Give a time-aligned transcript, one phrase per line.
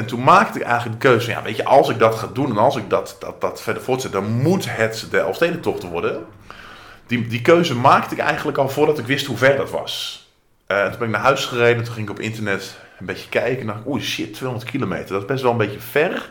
[0.00, 2.50] En toen maakte ik eigenlijk de keuze ja, weet je, als ik dat ga doen
[2.50, 6.24] en als ik dat, dat, dat verder voortzet, dan moet het de Elfstedentocht worden.
[7.06, 10.24] Die, die keuze maakte ik eigenlijk al voordat ik wist hoe ver dat was.
[10.68, 13.60] Uh, toen ben ik naar huis gereden, toen ging ik op internet een beetje kijken
[13.60, 16.30] en dacht oeh shit, 200 kilometer, dat is best wel een beetje ver.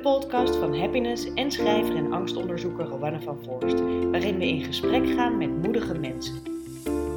[0.00, 3.80] De podcast van happiness en schrijver en angstonderzoeker Rowanne van Voorst,
[4.10, 6.34] waarin we in gesprek gaan met moedige mensen.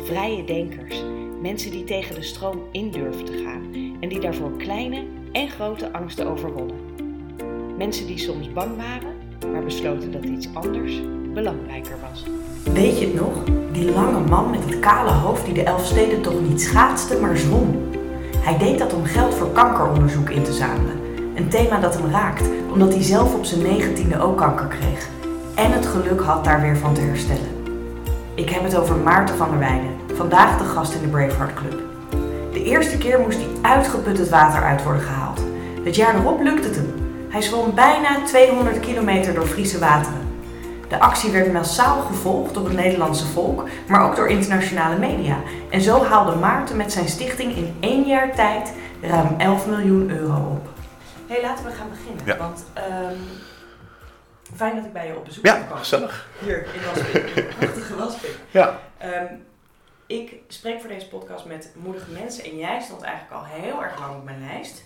[0.04, 1.04] Vrije denkers,
[1.42, 3.62] mensen die tegen de stroom in durven te gaan
[4.00, 6.76] en die daarvoor kleine en grote angsten overwonnen.
[7.78, 9.14] Mensen die soms bang waren,
[9.52, 11.02] maar besloten dat iets anders
[11.34, 12.26] belangrijker was.
[12.74, 13.44] Weet je het nog?
[13.72, 17.92] Die lange man met het kale hoofd die de Elfsteden toch niet schaatste, maar zwom.
[18.38, 20.93] Hij deed dat om geld voor kankeronderzoek in te zamelen.
[21.36, 25.08] Een thema dat hem raakt, omdat hij zelf op zijn negentiende ook kanker kreeg.
[25.56, 27.62] En het geluk had daar weer van te herstellen.
[28.34, 31.82] Ik heb het over Maarten van der Weijden, vandaag de gast in de Braveheart Club.
[32.54, 35.42] De eerste keer moest hij uitgeput het water uit worden gehaald.
[35.84, 36.94] Het jaar erop lukte het hem.
[37.30, 40.22] Hij zwom bijna 200 kilometer door Friese wateren.
[40.88, 45.38] De actie werd massaal gevolgd door het Nederlandse volk, maar ook door internationale media.
[45.70, 50.36] En zo haalde Maarten met zijn stichting in één jaar tijd ruim 11 miljoen euro
[50.36, 50.73] op.
[51.28, 52.26] hey, laten we gaan beginnen.
[52.26, 52.38] Ja.
[52.38, 53.18] Want ehm,
[54.56, 55.78] fijn dat ik bij je op bezoek Ja, kan komen.
[55.78, 56.28] gezellig.
[56.40, 57.34] Hier in Waspik.
[57.60, 58.38] Prachtige Waspik.
[58.52, 58.80] Ja.
[58.98, 59.34] Ehm,
[60.08, 64.00] ik spreek voor deze podcast met moedige mensen en jij stond eigenlijk al heel erg
[64.00, 64.84] lang op mijn lijst.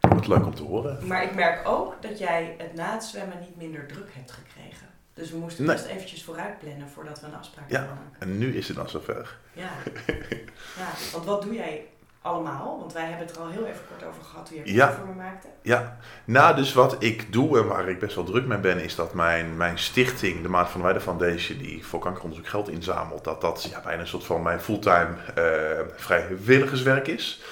[0.00, 1.06] Wat leuk om te horen.
[1.06, 4.86] Maar ik merk ook dat jij het na het zwemmen niet minder druk hebt gekregen.
[5.14, 5.74] Dus we moesten Nee.
[5.76, 7.78] best eventjes vooruit plannen voordat we een afspraak Ja.
[7.78, 8.20] konden maken.
[8.20, 9.36] En nu is het dan zover.
[9.52, 9.68] Ja.
[10.80, 11.86] ja, want wat doe jij
[12.26, 12.76] allemaal?
[12.80, 14.86] Want wij hebben het er al heel even kort over gehad toen je Ja.
[14.86, 15.46] het voor me maakte.
[15.62, 18.94] Ja, nou dus wat ik doe en waar ik best wel druk mee ben, is
[18.94, 23.40] dat mijn, mijn stichting, de Maat van Weijden Foundation, die voor kankeronderzoek geld inzamelt, dat
[23.40, 25.44] dat ja, bijna een soort van mijn fulltime eh
[25.96, 27.42] vrijwilligerswerk is.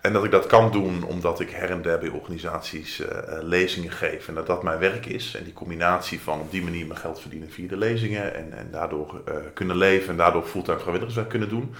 [0.00, 3.42] En dat ik dat kan doen omdat ik her en der bij organisaties eh, eh,
[3.42, 4.28] lezingen geef.
[4.28, 5.34] En dat dat mijn werk is.
[5.38, 8.34] En die combinatie van op die manier mijn geld verdienen via de lezingen.
[8.34, 9.22] En, en daardoor
[9.54, 11.74] kunnen leven en daardoor fulltime vrijwilligerswerk kunnen doen.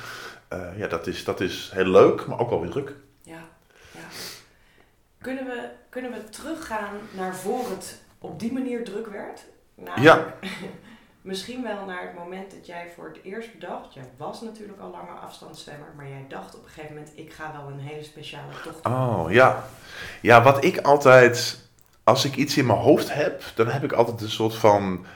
[0.54, 2.94] Eh, ja, dat is, dat is heel leuk, maar ook wel weer druk.
[3.22, 3.40] Ja,
[3.92, 4.00] ja.
[5.18, 9.44] Kunnen, we, kunnen we teruggaan naar voor het op die manier druk werd?
[9.74, 10.34] Namelijk,
[11.20, 14.90] Misschien wel naar het moment dat jij voor het eerst bedacht, jij was natuurlijk al
[14.90, 18.52] lange afstandszwemmer, maar jij dacht op een gegeven moment, ik ga wel een hele speciale
[18.62, 18.92] tocht doen.
[18.92, 19.64] Oh ja.
[20.20, 21.58] Ja, wat ik altijd,
[22.02, 25.06] als ik iets in mijn hoofd heb, dan heb ik altijd een soort van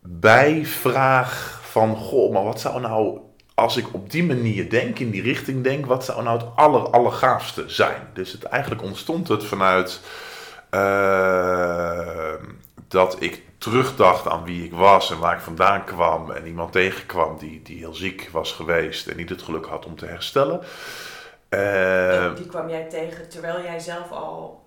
[0.00, 3.20] bijvraag van, goh, maar wat zou nou,
[3.56, 6.90] als ik op die manier denk, in die richting denk, wat zou nou het aller,
[6.90, 8.08] allergaafste zijn?
[8.12, 10.00] Dus het, eigenlijk ontstond het vanuit
[10.70, 12.34] eh,
[12.88, 17.38] dat ik terugdacht aan wie ik was en waar ik vandaan kwam en iemand tegenkwam
[17.38, 20.60] die, die heel ziek was geweest en niet het geluk had om te herstellen.
[21.48, 24.64] Eh, die kwam jij tegen terwijl jij zelf al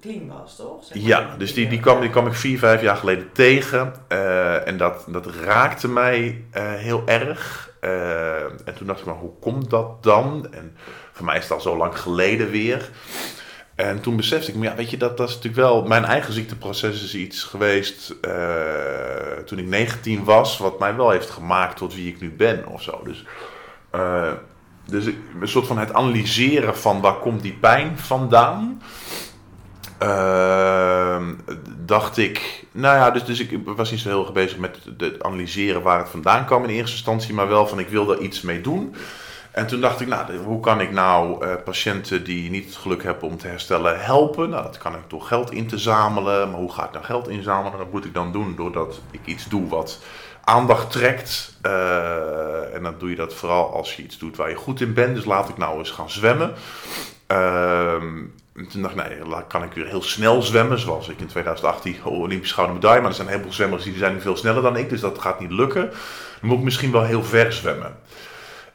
[0.00, 0.84] clean was, toch?
[0.84, 1.06] Zeg maar.
[1.06, 3.94] Ja, dus die, die, kwam, die kwam ik vier, vijf jaar geleden tegen.
[4.08, 6.44] Eh, en dat, dat raakte mij
[6.76, 7.69] heel erg.
[7.80, 10.46] Eh, en toen dacht ik, maar hoe komt dat dan?
[10.50, 10.76] En
[11.12, 12.90] voor mij is het al zo lang geleden weer.
[13.74, 15.82] En toen besefte ik, maar ja, weet je, dat, dat is natuurlijk wel...
[15.82, 20.58] Mijn eigen ziekteproces is iets geweest eh, toen ik 19 was...
[20.58, 23.00] wat mij wel heeft gemaakt tot wie ik nu ben of zo.
[23.04, 23.24] Dus,
[23.90, 24.32] eh,
[24.86, 25.04] dus
[25.40, 28.82] een soort van het analyseren van waar komt die pijn vandaan...
[30.00, 31.34] Ehm,
[31.78, 35.22] dacht ik, nou ja, dus, dus ik was niet zo heel erg bezig met het
[35.22, 38.40] analyseren waar het vandaan kwam in eerste instantie, maar wel van ik wil daar iets
[38.40, 38.94] mee doen.
[39.50, 43.02] En toen dacht ik, nou, hoe kan ik nou eh, patiënten die niet het geluk
[43.02, 44.50] hebben om te herstellen helpen?
[44.50, 46.50] Nou, dat kan ik door geld in te zamelen.
[46.50, 47.78] Maar hoe ga ik nou geld inzamelen?
[47.78, 49.98] Dat moet ik dan doen doordat ik iets doe wat
[50.44, 51.58] aandacht trekt.
[51.62, 54.94] Eh, en dan doe je dat vooral als je iets doet waar je goed in
[54.94, 55.14] bent.
[55.14, 56.54] Dus laat ik nou eens gaan zwemmen.
[57.26, 58.18] Ehm,
[58.60, 62.04] en toen dacht ik, nee, kan ik weer heel snel zwemmen, zoals ik in 2018
[62.04, 63.00] Olympisch gouden medaille.
[63.00, 65.40] Maar er zijn een heleboel zwemmers die zijn veel sneller dan ik, dus dat gaat
[65.40, 65.90] niet lukken.
[66.40, 67.96] Dan moet ik misschien wel heel ver zwemmen.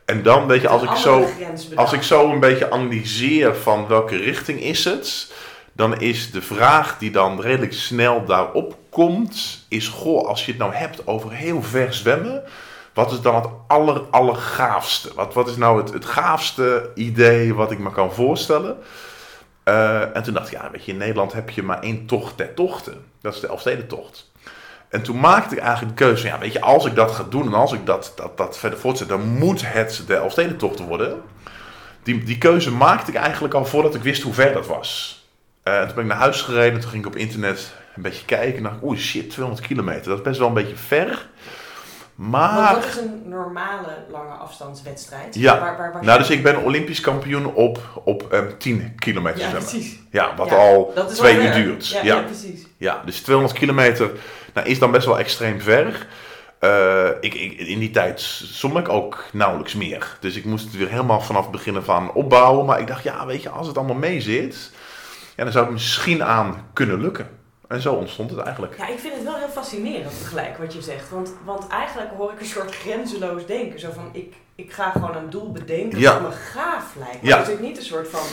[0.06, 1.27] En dan, weet je, als ik, zo,
[1.75, 5.33] als ik zo een beetje analyseer van welke richting is het,
[5.74, 10.60] dan is de vraag die dan redelijk snel daarop komt, is, goh, als je het
[10.60, 12.44] nou hebt over heel ver zwemmen,
[12.94, 15.10] wat is dan het aller, allergaafste?
[15.15, 18.77] Wat, wat is nou het, het gaafste idee wat ik me kan voorstellen?
[19.65, 22.38] Eh, en toen dacht ik, ja, weet je, in Nederland heb je maar één tocht
[22.38, 23.06] der tochten.
[23.21, 24.31] Dat is de Elfstedentocht.
[24.89, 27.45] En toen maakte ik eigenlijk de keuze ja, weet je, als ik dat ga doen
[27.45, 31.21] en als ik dat, dat, dat verder voortzet, dan moet het de Elfstedentocht worden.
[32.03, 35.23] Die, die keuze maakte ik eigenlijk al voordat ik wist hoe ver dat was.
[35.63, 38.57] Eh, toen ben ik naar huis gereden, toen ging ik op internet een beetje kijken
[38.57, 41.27] en dacht ik, oeh shit, 200 kilometer, dat is best wel een beetje ver.
[42.15, 42.75] Maar...
[42.75, 45.35] Wat is een normale lange afstandswedstrijd?
[45.35, 49.39] Ja, Waar, waar, waar nou dus ik ben Olympisch kampioen op, op ehm, 10 kilometer
[49.39, 49.69] Ja, zwemmen.
[49.69, 50.00] precies.
[50.12, 51.88] Ja, wat Ja, al twee uur duurt.
[51.88, 52.65] Ja, Ja, precies.
[52.77, 54.12] Ja, dus 200 kilometer
[54.53, 56.07] nou, is dan best wel extreem ver.
[56.59, 60.17] Eh, ik, ik, in die tijd zwom ik ook nauwelijks meer.
[60.19, 62.65] Dus ik moest het weer helemaal vanaf het begin aan opbouwen.
[62.65, 64.71] Maar ik dacht, ja, weet je, als het allemaal mee zit,
[65.35, 67.29] ja, dan zou het misschien aan kunnen lukken.
[67.67, 68.77] En zo ontstond het eigenlijk.
[68.77, 71.09] Ja, ik vind het wel heel fascinerend tegelijk wat je zegt.
[71.09, 73.79] Want, want eigenlijk hoor ik een soort grenzeloos denken.
[73.79, 76.13] Zo van, ik, ik ga gewoon een doel bedenken Ja.
[76.13, 77.21] wat me gaaf lijkt.
[77.21, 77.39] Maar Ja.
[77.39, 78.23] er zit niet een soort van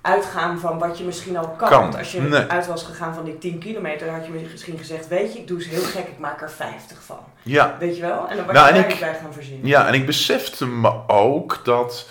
[0.00, 1.68] uitgaan van wat je misschien al kan.
[1.68, 1.80] Kan.
[1.80, 2.46] Want als je Nee.
[2.46, 5.46] uit was gegaan van die 10 kilometer, dan had je misschien gezegd, weet je, ik
[5.46, 7.18] doe eens heel gek, ik maak er 50 van.
[7.42, 8.28] Ja, Weet je wel?
[8.28, 9.66] En dan was Nou, je ik- bij gaan verzinnen.
[9.66, 12.08] Ja, en ik besefte me ook dat.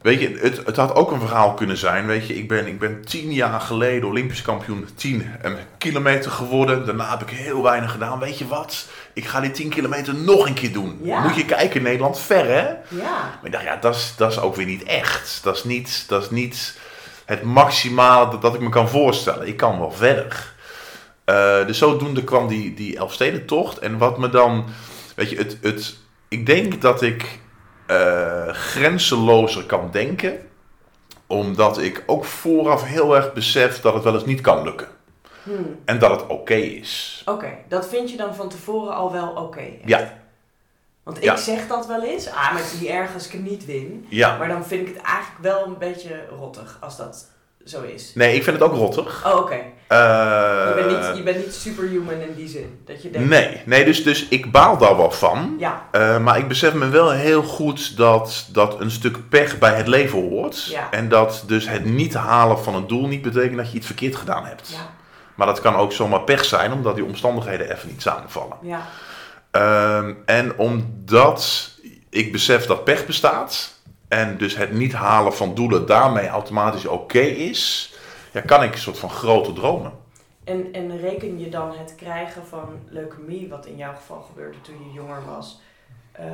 [0.00, 2.06] Weet je, het, het had ook een verhaal kunnen zijn.
[2.06, 5.26] Weet je, ik ben, ik ben tien jaar geleden Olympisch kampioen 10
[5.78, 6.86] kilometer geworden.
[6.86, 8.18] Daarna heb ik heel weinig gedaan.
[8.18, 8.86] Weet je wat?
[9.12, 10.98] Ik ga die 10 kilometer nog een keer doen.
[11.02, 11.20] Ja.
[11.20, 12.68] Moet je kijken, Nederland ver hè?
[12.88, 13.10] Ja.
[13.10, 15.40] Maar ik dacht, ja, dat is, dat is ook weer niet echt.
[15.42, 16.78] Dat is niet, dat is niet
[17.24, 19.46] het maximale dat, dat ik me kan voorstellen.
[19.46, 20.52] Ik kan wel verder.
[21.24, 23.78] Eh, dus zodoende kwam die, die Elfstedentocht.
[23.78, 24.64] En wat me dan...
[25.16, 25.96] Weet je, het, het,
[26.28, 27.38] ik denk dat ik
[27.90, 30.38] eh grenzelozer kan denken.
[31.26, 34.88] Omdat ik ook vooraf heel erg besef dat het wel eens niet kan lukken.
[35.42, 35.80] Hmm.
[35.84, 37.22] En dat het oké is.
[37.26, 39.64] Oké, dat vind je dan van tevoren al wel oké?
[39.84, 40.18] Ja.
[41.02, 41.36] Want ik Ja.
[41.36, 42.28] zeg dat wel eens.
[42.28, 44.06] Ah, maar het is niet erg als ik het niet win.
[44.08, 44.36] Ja.
[44.38, 47.30] Maar dan vind ik het eigenlijk wel een beetje rottig als dat
[47.64, 48.12] zo is.
[48.14, 49.26] Nee, ik vind het ook rottig.
[49.26, 49.54] Oh, oké.
[49.86, 49.98] Eh,
[50.68, 52.80] Je, bent niet, je bent niet superhuman in die zin.
[52.86, 55.56] Dat je denkt, Nee, nee dus, dus ik baal daar wel van.
[55.58, 59.74] ja, Eh, maar ik besef me wel heel goed dat, dat een stuk pech bij
[59.74, 60.64] het leven hoort.
[60.64, 60.88] Ja.
[60.90, 64.16] En dat dus het niet halen van een doel niet betekent dat je iets verkeerd
[64.16, 64.68] gedaan hebt.
[64.68, 64.90] ja,
[65.34, 68.56] Maar dat kan ook zomaar pech zijn, omdat die omstandigheden even niet samenvallen.
[68.62, 68.86] ja.
[69.50, 71.70] Ehm, en omdat
[72.10, 73.78] ik besef dat pech bestaat.
[74.10, 77.92] En dus het niet halen van doelen daarmee automatisch oké is.
[78.32, 79.92] Ja, kan ik een soort van grote dromen.
[80.44, 84.74] En, en reken je dan het krijgen van leukemie, wat in jouw geval gebeurde toen
[84.86, 85.60] je jonger was,
[86.12, 86.24] eh,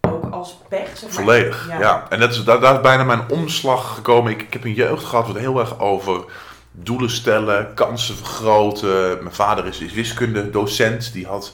[0.00, 0.96] ook als pech?
[0.96, 1.12] Zeg maar?
[1.12, 2.06] Volledig, ja.
[2.08, 4.32] En dat is, daar, daar is bijna mijn omslag gekomen.
[4.32, 6.24] Ik, ik heb een jeugd gehad wat heel erg over
[6.70, 9.22] doelen stellen, kansen vergroten.
[9.22, 11.12] Mijn vader is, is wiskundedocent.
[11.12, 11.52] Die had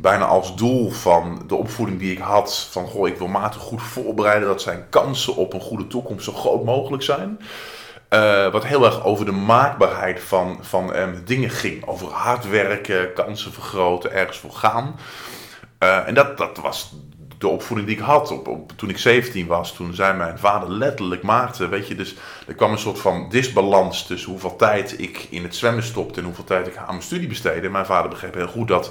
[0.00, 2.68] bijna als doel van de opvoeding die ik had...
[2.70, 4.48] van goh, ik wil Maarten goed voorbereiden...
[4.48, 7.38] dat zijn kansen op een goede toekomst zo groot mogelijk zijn...
[8.10, 11.86] Eh, wat heel erg over de maakbaarheid van, van eh, dingen ging.
[11.86, 14.96] Over hard werken, kansen vergroten, ergens voor gaan.
[15.78, 16.92] Eh, en dat, dat was
[17.38, 18.30] de opvoeding die ik had.
[18.46, 21.70] Op, toen ik 17 was, toen zei mijn vader letterlijk Maarten.
[21.70, 22.14] Weet je, dus
[22.46, 26.26] er kwam een soort van disbalans tussen hoeveel tijd ik in het zwemmen stopte en
[26.26, 27.68] hoeveel tijd ik aan mijn studie besteedde.
[27.68, 28.90] Mijn vader begreep heel goed dat,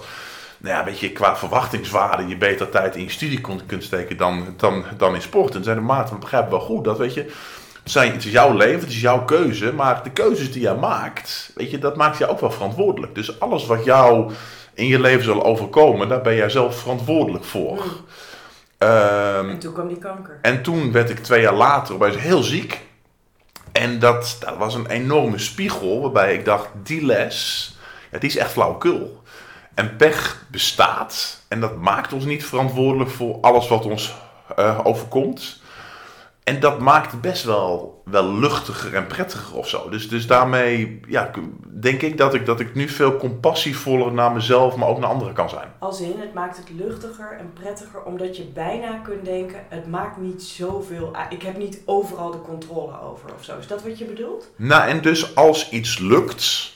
[0.60, 4.18] nou ja, weet je, qua verwachtingswaarde je beter tijd in je studie kon, kunt steken
[4.18, 5.56] dan, dan, dan in sport.
[5.56, 7.22] En zei de Maarten, we begrijpen wel goed dat, weet je,
[7.84, 10.76] het, zijn, het is jouw leven, het is jouw keuze, maar de keuzes die jij
[10.76, 13.16] maakt, weet je, dat maakt je ook wel verantwoordelijk.
[13.16, 14.32] Dus alles wat jou
[14.74, 17.82] in je leven zal overkomen, daar ben jij zelf verantwoordelijk voor.
[17.82, 17.92] Hmm.
[18.78, 20.40] Ehm, En toen kwam die kanker.
[20.42, 22.88] en toen werd ik twee jaar later opeens heel ziek.
[23.72, 27.78] En dat, dat was een enorme spiegel waarbij ik dacht, die les,
[28.12, 29.19] ja, die is echt flauwekul.
[29.80, 34.16] En pech bestaat en dat maakt ons niet verantwoordelijk voor alles wat ons
[34.56, 35.62] eh, overkomt.
[36.44, 39.90] En dat maakt het best wel, wel luchtiger en prettiger of zo.
[39.90, 41.32] Dus, dus daarmee ja,
[41.68, 45.34] denk ik dat, ik dat ik nu veel compassievoller naar mezelf, maar ook naar anderen
[45.34, 45.68] kan zijn.
[45.80, 50.18] Als in, het maakt het luchtiger en prettiger, omdat je bijna kunt denken, het maakt
[50.18, 51.34] niet zoveel uit.
[51.34, 53.58] Ik heb niet overal de controle over of zo.
[53.58, 54.50] Is dat wat je bedoelt?
[54.56, 56.74] Nou, en dus als iets lukt,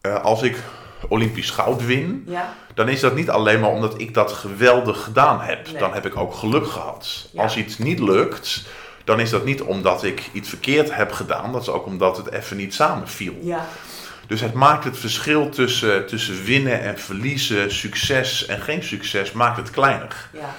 [0.00, 0.62] eh, als ik
[1.08, 2.54] Olympisch goud win, Ja.
[2.74, 5.66] dan is dat niet alleen maar omdat ik dat geweldig gedaan heb.
[5.70, 5.78] Nee.
[5.80, 7.28] Dan heb ik ook geluk gehad.
[7.32, 7.42] Ja.
[7.42, 8.62] Als iets niet lukt,
[9.04, 11.52] dan is dat niet omdat ik iets verkeerd heb gedaan.
[11.52, 13.34] Dat is ook omdat het even niet samenviel.
[13.40, 13.66] Ja.
[14.26, 19.56] Dus het maakt het verschil tussen, tussen winnen en verliezen, succes en geen succes, maakt
[19.56, 20.28] het kleiner.
[20.32, 20.54] Ja.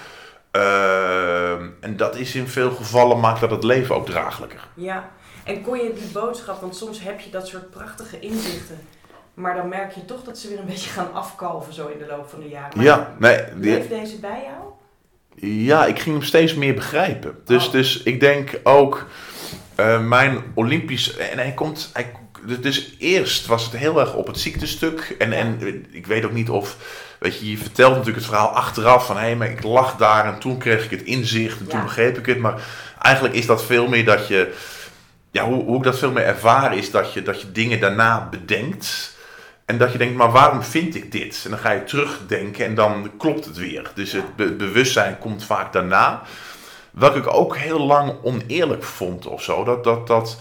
[0.51, 4.67] Ehm, en dat is in veel gevallen maakt dat het leven ook draaglijker.
[4.73, 5.09] Ja.
[5.43, 8.87] En kon je die boodschap, want soms heb je dat soort prachtige inzichten.
[9.33, 12.05] Maar dan merk je toch dat ze weer een beetje gaan afkalven zo in de
[12.05, 12.71] loop van de jaren.
[12.77, 14.71] Maar Ja, nee, die- deze bij jou?
[15.51, 17.35] Ja, ik ging hem steeds meer begrijpen.
[17.45, 17.71] Dus, Oh.
[17.71, 19.07] dus ik denk ook,
[19.75, 21.17] eh, mijn Olympisch.
[21.17, 21.89] En hij komt.
[21.93, 22.11] Hij,
[22.59, 25.15] dus eerst was het heel erg op het ziektestuk.
[25.19, 25.35] En, Ja.
[25.37, 26.77] en ik weet ook niet of.
[27.19, 30.25] Weet je, je vertelt natuurlijk het verhaal achteraf van hé, hey, maar ik lag daar
[30.25, 32.39] en toen kreeg ik het inzicht en toen begreep ik het.
[32.39, 32.61] Maar
[33.01, 34.53] eigenlijk is dat veel meer dat je.
[35.31, 38.27] Ja, hoe, hoe ik dat veel meer ervaren is dat je, dat je dingen daarna
[38.31, 39.12] bedenkt.
[39.73, 41.41] En dat je denkt, maar waarom vind ik dit?
[41.43, 43.91] En dan ga je terugdenken en dan klopt het weer.
[43.95, 46.21] Dus het be- bewustzijn komt vaak daarna.
[46.91, 49.63] Welke ik ook heel lang oneerlijk vond of zo.
[49.63, 50.37] Dat, dat, dat,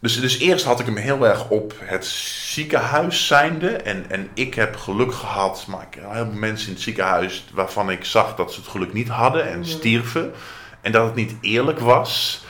[0.00, 3.68] dus, dus eerst had ik hem heel erg op het ziekenhuis zijnde.
[3.68, 7.44] En, en ik heb geluk gehad, maar ik heb heel veel mensen in het ziekenhuis
[7.52, 10.32] waarvan ik zag dat ze het geluk niet hadden en stierven.
[10.80, 12.44] En dat het niet eerlijk was.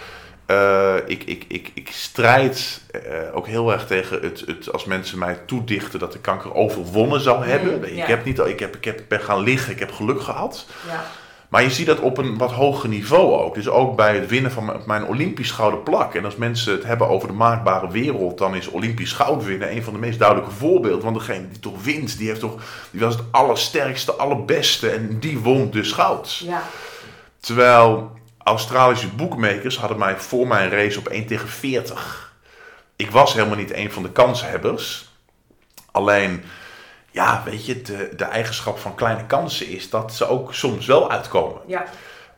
[0.46, 3.00] Eh, ik, ik, ik, ik strijd eh,
[3.32, 7.44] ook heel erg tegen het, het als mensen mij toedichten dat de kanker overwonnen zou
[7.44, 7.76] hebben.
[7.76, 8.06] Mm, ik, ja.
[8.06, 10.66] heb niet, ik, heb, ik heb, ben gaan liggen, ik heb geluk gehad.
[10.88, 11.04] Ja.
[11.48, 13.54] Maar je ziet dat op een wat hoger niveau ook.
[13.54, 16.14] Dus ook bij het winnen van mijn- mijn Olympisch gouden plak.
[16.14, 19.82] En als mensen het hebben over de maakbare wereld, dan is Olympisch goud winnen een
[19.82, 21.04] van de meest duidelijke voorbeelden.
[21.04, 24.88] Want degene die toch wint, die, heeft toch, die was het allersterkste, allerbeste.
[24.90, 26.36] En die won dus goud.
[26.44, 26.62] Ja.
[27.40, 28.15] Terwijl
[28.46, 32.34] Australische boekmakers hadden mij voor mijn race op 1 tegen 40.
[32.96, 35.08] Ik was helemaal niet een van de kanshebbers.
[35.90, 36.44] Alleen,
[37.10, 41.10] ja, weet je, de, de eigenschap van kleine kansen is dat ze ook soms wel
[41.10, 41.60] uitkomen.
[41.66, 41.84] Ja.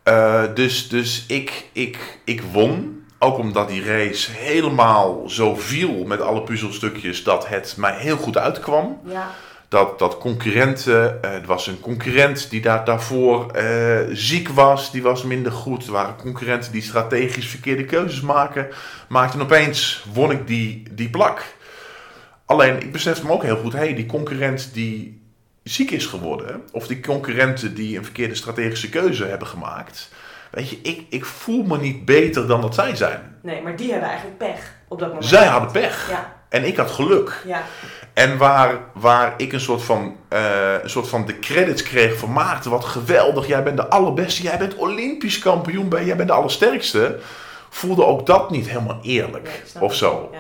[0.03, 3.05] Eh, dus dus ik, ik, ik won.
[3.19, 8.37] Ook omdat die race helemaal zo viel met alle puzzelstukjes dat het mij heel goed
[8.37, 9.01] uitkwam.
[9.05, 9.31] Ja.
[9.69, 15.03] Dat, dat concurrenten, eh, er was een concurrent die daar, daarvoor eh, ziek was, die
[15.03, 15.87] was minder goed.
[15.87, 18.69] Er waren concurrenten die strategisch verkeerde keuzes maken,
[19.09, 19.39] maakten.
[19.39, 21.45] En opeens won ik die, die plak.
[22.45, 25.23] Alleen, ik besefte me ook heel goed, hey, die concurrent die
[25.63, 30.11] ziek is geworden, of die concurrenten die een verkeerde strategische keuze hebben gemaakt.
[30.51, 33.37] Weet je, ik, ik voel me niet beter dan dat zij zijn.
[33.43, 35.27] Nee, maar die hebben eigenlijk pech op dat moment.
[35.27, 36.11] Zij hadden pech.
[36.11, 36.37] Ja.
[36.49, 37.43] En ik had geluk.
[37.47, 37.63] Ja.
[38.19, 42.33] En waar, waar ik een soort, van, eh, een soort van de credits kreeg van
[42.33, 47.19] Maarten, wat geweldig, jij bent de allerbeste, jij bent Olympisch kampioen, jij bent de allersterkste,
[47.71, 50.29] voelde ook dat niet helemaal eerlijk of zo.
[50.33, 50.39] Ja.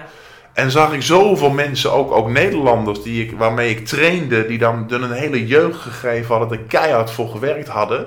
[0.52, 4.86] En zag ik zoveel mensen, ook, ook Nederlanders, die ik, waarmee ik trainde, die dan
[4.90, 8.06] een hele jeugd gegeven hadden, er keihard voor gewerkt hadden.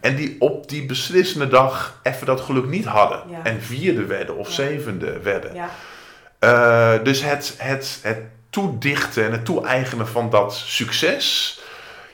[0.00, 3.22] En die op die beslissende dag even dat geluk niet hadden.
[3.30, 3.40] Ja.
[3.42, 5.52] En vierde werden of zevende werden.
[6.38, 8.18] Eh, dus het, het, het
[8.56, 11.58] toedichten en het toe-eigenen van dat succes,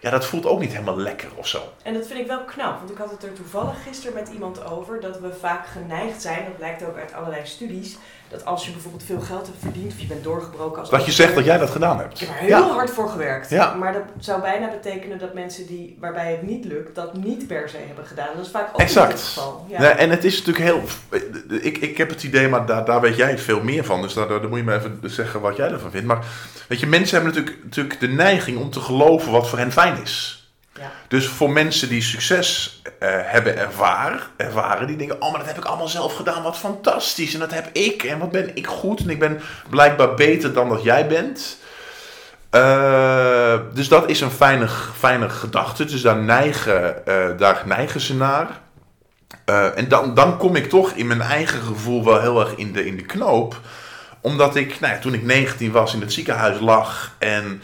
[0.03, 1.63] ja, dat voelt ook niet helemaal lekker of zo.
[1.83, 4.65] En dat vind ik wel knap, want ik had het er toevallig gisteren met iemand
[4.71, 7.97] over dat we vaak geneigd zijn, dat blijkt ook uit allerlei studies,
[8.33, 11.13] dat als je bijvoorbeeld veel geld hebt verdiend of je bent doorgebroken als Dat je
[11.13, 12.21] zegt dat jij dat gedaan hebt.
[12.21, 13.51] Ik heb er heel hard voor gewerkt.
[13.51, 13.75] Ja.
[13.75, 17.69] Maar dat zou bijna betekenen dat mensen die, waarbij het niet lukt, dat niet per
[17.69, 18.29] se hebben gedaan.
[18.37, 19.13] Dat is vaak ook Exact.
[19.13, 19.67] het geval.
[19.69, 19.81] Ja.
[19.81, 20.83] Nee, en het is natuurlijk heel.
[21.61, 24.03] Ik, ik heb het idee, maar daar, daar weet jij veel meer van.
[24.03, 26.07] Dus daar, daar moet je me even zeggen wat jij ervan vindt.
[26.07, 26.25] Maar
[26.69, 29.92] weet je, mensen hebben natuurlijk, natuurlijk de neiging om te geloven wat voor hen fijn
[30.03, 30.43] is.
[30.79, 30.91] Ja.
[31.09, 35.59] Dus voor mensen die succes eh, hebben ervaren, ervaren, die denken: Oh, maar dat heb
[35.59, 37.35] ik allemaal zelf gedaan, wat fantastisch.
[37.35, 39.01] En dat heb ik, en wat ben ik goed.
[39.01, 41.59] En ik ben blijkbaar beter dan dat jij bent.
[42.51, 44.69] Eh, dus dat is een fijne,
[44.99, 45.85] fijne gedachte.
[45.85, 48.61] Dus daar neigen, eh, daar neigen ze naar.
[49.75, 52.87] En dan, dan kom ik toch in mijn eigen gevoel wel heel erg in de,
[52.87, 53.61] in de knoop.
[54.21, 57.63] Omdat ik, nou ja, toen ik 19 was, in het ziekenhuis lag en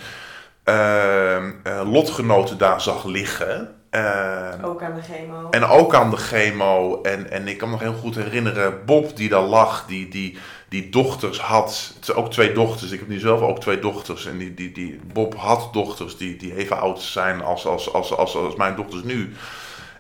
[1.85, 3.75] lotgenoten daar zag liggen.
[3.91, 5.51] ehm, Ook aan de chemo.
[5.51, 7.03] en ook aan de chemo.
[7.03, 10.39] En, en ik kan me nog heel goed herinneren, Bob die daar lag, die, die,
[10.69, 11.95] die dochters had.
[12.15, 12.91] Ook twee dochters.
[12.91, 14.27] Ik heb nu zelf ook twee dochters.
[14.27, 18.17] En die, die, die, Bob had dochters die, die even oud zijn als, als, als,
[18.17, 19.33] als, als mijn dochters nu.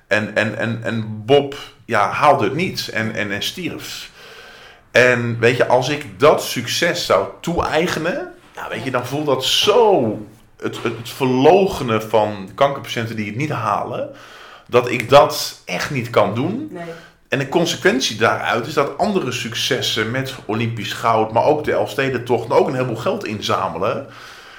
[0.06, 4.10] En, en, en, en Bob ja, haalde het niet en, en, en stierf.
[4.90, 9.44] En weet je, als ik dat succes zou toe-eigenen, ja, weet je, dan voelt dat
[9.44, 10.18] zo
[10.61, 14.11] het, het, verlogenen van kankerpatiënten die het niet halen,
[14.69, 16.69] dat ik dat echt niet kan doen.
[16.71, 16.85] Nee.
[17.29, 22.45] En de consequentie daaruit is dat andere successen met Olympisch goud, maar ook de Elfstedentocht,
[22.45, 24.07] en ook een heleboel geld inzamelen.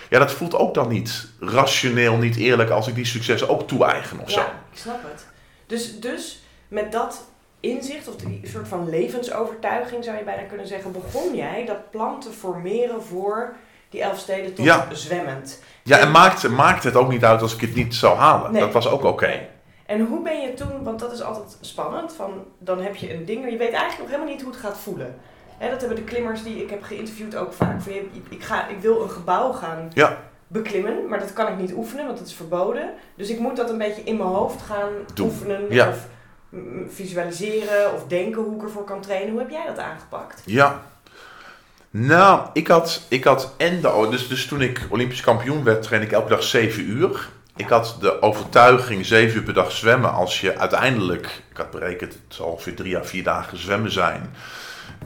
[0.10, 4.20] Ja, dat voelt ook dan niet rationeel, niet eerlijk als ik die successen ook toe-eigen
[4.20, 4.40] of zo.
[4.40, 5.26] Ja, ik snap het.
[5.66, 7.28] Dus, dus met dat
[7.60, 12.20] inzicht, of die soort van levensovertuiging zou je bijna kunnen zeggen, begon jij dat plan
[12.20, 13.56] te formeren voor
[13.90, 14.88] die Elfsteden tot Ja.
[14.92, 15.62] zwemmend.
[15.84, 18.52] Ja, en maakt, maakt het ook niet uit als ik het niet zou halen.
[18.52, 18.62] Nee.
[18.62, 19.40] Dat was ook oké.
[19.86, 23.26] En hoe ben je toen, want dat is altijd spannend, van dan heb je een
[23.26, 25.16] ding, je weet eigenlijk nog helemaal niet hoe het gaat voelen.
[25.58, 27.82] Hè, dat hebben de klimmers die ik heb geïnterviewd ook vaak.
[27.82, 27.92] Van,
[28.30, 30.18] ik, ga, ik wil een gebouw gaan Ja.
[30.48, 32.90] beklimmen, maar dat kan ik niet oefenen, want het is verboden.
[33.16, 35.88] Dus ik moet dat een beetje in mijn hoofd gaan oefenen Ja.
[35.88, 35.98] of
[36.88, 39.30] visualiseren of denken hoe ik ervoor kan trainen.
[39.32, 40.42] Hoe heb jij dat aangepakt?
[40.46, 40.82] Ja.
[41.92, 46.02] Nou, ik had, ik had en de, dus, dus toen ik Olympisch kampioen werd, train
[46.02, 47.30] ik elke dag 7 uur.
[47.56, 52.14] Ik had de overtuiging 7 uur per dag zwemmen als je uiteindelijk, ik had berekend,
[52.14, 54.34] het zal ongeveer drie à vier dagen zwemmen zijn.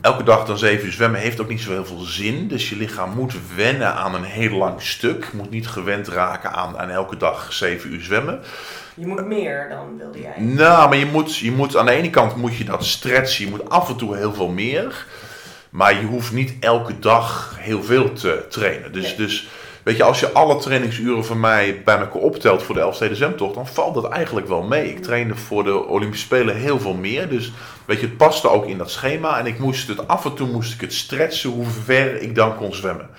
[0.02, 2.48] elke dag dan 7 uur zwemmen heeft ook niet zo heel veel zin.
[2.48, 5.34] Dus je lichaam moet wennen aan een heel lang stuk.
[5.34, 8.42] Moet niet gewend raken aan, aan elke dag 7 uur zwemmen.
[8.96, 10.40] Je moet meer dan wilde jij.
[10.40, 13.46] Nou, maar je moet, je moet aan de ene kant moet je dat stretchen.
[13.46, 15.06] Je moet af en toe heel veel meer.
[15.74, 18.92] Maar je hoeft niet elke dag heel veel te trainen.
[18.92, 19.16] Dus, Nee.
[19.16, 19.48] dus
[19.84, 23.56] weet je, als je alle trainingsuren van mij bij elkaar optelt voor de Elfsteden Zwemtocht,
[23.56, 24.90] dan valt dat eigenlijk wel mee.
[24.90, 27.30] Ik trainde voor de Olympische Spelen heel veel meer.
[27.30, 27.52] Dus
[27.86, 29.40] weet je, het paste ook in dat schema.
[29.40, 32.56] En ik moest het af en toe moest ik het stretchen hoe ver ik dan
[32.56, 33.10] kon zwemmen.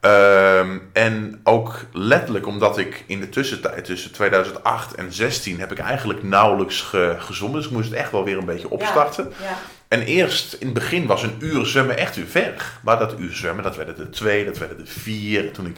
[0.00, 5.78] Ehm, en ook letterlijk omdat ik in de tussentijd tussen 2008 en 16 heb ik
[5.78, 7.16] eigenlijk nauwelijks ge.
[7.28, 9.32] Dus ik moest het echt wel weer een beetje opstarten.
[9.42, 9.56] Ja.
[9.94, 12.72] En eerst in het begin was een uur zwemmen echt weer ver.
[12.82, 15.52] Maar dat uur zwemmen, dat werden er twee, dat werden er vier.
[15.52, 15.76] Toen ik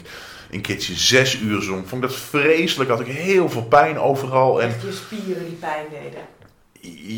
[0.50, 2.90] een keertje zes uur zwom, vond ik dat vreselijk.
[2.90, 4.62] Had ik heel veel pijn overal.
[4.62, 6.20] En Echt je spieren die pijn deden.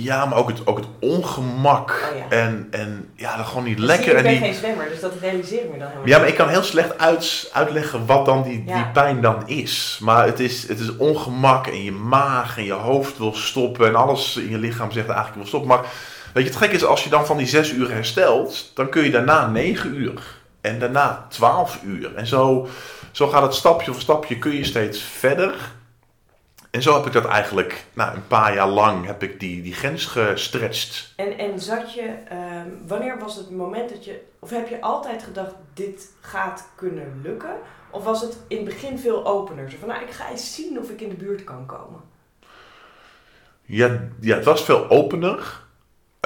[0.04, 2.10] ja, maar ook het, ook het ongemak.
[2.12, 2.36] Oh ja.
[2.36, 4.04] En, en ja, dat gewoon niet Dus lekker.
[4.04, 6.08] zie je, En ik ben die, geen zwemmer, dus dat realiseer ik me dan helemaal
[6.08, 9.98] ja, maar ik kan heel slecht uit, uitleggen wat dan die, die pijn dan is.
[10.02, 13.86] Maar het is, het is ongemak en je maag en je hoofd wil stoppen.
[13.86, 15.68] En alles in je lichaam zegt eigenlijk wil stoppen.
[15.68, 15.86] Maar
[16.34, 19.04] weet je, het gekke is als je dan van die zes uur herstelt, dan kun
[19.04, 20.36] je daarna negen uur.
[20.60, 22.14] En daarna twaalf uur.
[22.14, 22.68] En zo,
[23.12, 25.54] zo gaat het stapje voor stapje, kun je steeds verder.
[26.70, 29.74] En zo heb ik dat eigenlijk, nou, een paar jaar lang heb ik die, die
[29.74, 31.12] grens gestretched.
[31.16, 35.22] En, en zat je, ehm, wanneer was het moment dat je, of heb je altijd
[35.22, 37.54] gedacht, dit gaat kunnen lukken?
[37.90, 39.70] Of was het in het begin veel opener?
[39.70, 42.00] Zo van, nou, ik ga eens zien of ik in de buurt kan komen.
[43.62, 45.60] Ja, ja, het was veel opener.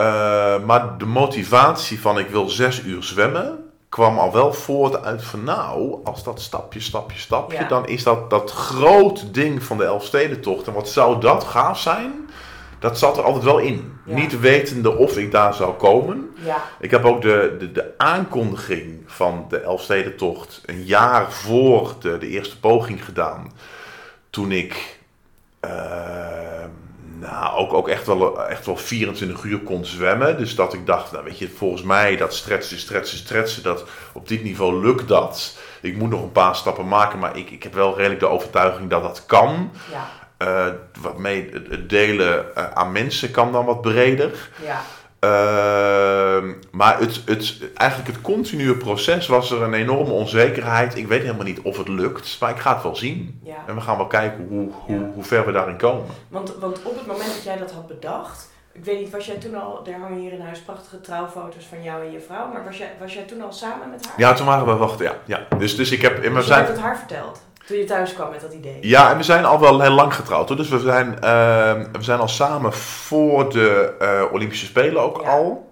[0.02, 5.24] Eh, maar de motivatie van ik wil zes uur zwemmen kwam al wel voort uit
[5.24, 7.68] van nou, als dat stapje, stapje, stapje, Ja.
[7.68, 10.66] dan is dat dat groot ding van de Elfstedentocht.
[10.66, 12.12] En wat zou dat gaaf zijn?
[12.78, 13.92] Dat zat er altijd wel in.
[14.06, 14.14] Ja.
[14.14, 16.30] Niet wetende of ik daar zou komen.
[16.44, 22.18] Ja, Ik heb ook de, de, de aankondiging van de Elfstedentocht een jaar voor de,
[22.18, 23.52] de eerste poging gedaan.
[24.30, 24.98] Toen ik
[25.60, 25.70] eh,
[27.22, 30.38] nou, ook, ook echt, wel, echt wel 24 uur kon zwemmen.
[30.38, 34.28] Dus dat ik dacht, nou weet je, volgens mij dat stretchen, stretchen, stretchen, dat op
[34.28, 35.56] dit niveau lukt dat.
[35.80, 38.90] Ik moet nog een paar stappen maken, maar ik, ik heb wel redelijk de overtuiging
[38.90, 39.72] dat dat kan.
[39.90, 40.66] ja, Eh
[41.00, 44.48] waarmee het, het delen eh, aan mensen kan dan wat breder.
[44.64, 44.80] ja.
[45.22, 50.96] Ehm, maar het, het, eigenlijk het continue proces was er een enorme onzekerheid.
[50.96, 53.40] Ik weet helemaal niet of het lukt, maar ik ga het wel zien.
[53.44, 53.56] ja.
[53.66, 55.10] En we gaan wel kijken hoe, hoe, Ja.
[55.14, 56.04] hoe ver we daarin komen.
[56.28, 59.36] Want, want op het moment dat jij dat had bedacht, ik weet niet, was jij
[59.36, 62.64] toen al, er hangen hier in huis prachtige trouwfoto's van jou en je vrouw, maar
[62.64, 64.14] was jij, was jij toen al samen met haar?
[64.16, 65.14] Ja, toen waren we wachten, ja.
[65.24, 65.56] ja.
[65.58, 66.22] Dus, dus ik heb...
[66.22, 68.78] We Dus je hebt het haar verteld, toen je thuis kwam met dat idee.
[68.80, 70.48] ja, en we zijn al wel heel lang getrouwd.
[70.48, 70.56] Hoor.
[70.56, 75.28] Dus we zijn, ehm, we zijn al samen voor de eh, Olympische Spelen ook Ja.
[75.30, 75.70] al.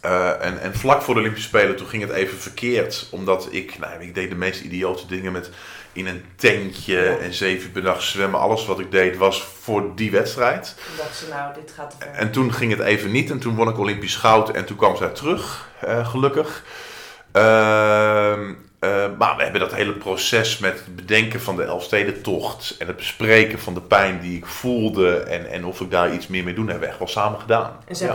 [0.00, 3.08] Eh, en, en vlak voor de Olympische Spelen, toen ging het even verkeerd.
[3.10, 5.50] Omdat ik, nou, ik deed de meest idiote dingen met
[5.92, 7.16] in een tentje Ja.
[7.16, 8.40] en zeven uur per dag zwemmen.
[8.40, 10.74] Alles wat ik deed was voor die wedstrijd.
[10.86, 12.08] Toen dacht ze, nou, dit gaat te ver.
[12.14, 14.96] En toen ging het even niet en toen won ik Olympisch goud en toen kwam
[14.96, 16.64] zij terug, eh, gelukkig.
[17.32, 22.86] Ehm, eh, maar we hebben dat hele proces met het bedenken van de Elfstedentocht en
[22.86, 26.44] het bespreken van de pijn die ik voelde en, en of ik daar iets meer
[26.44, 27.76] mee doen, hebben we echt wel samen gedaan.
[27.86, 28.14] En zij Ja.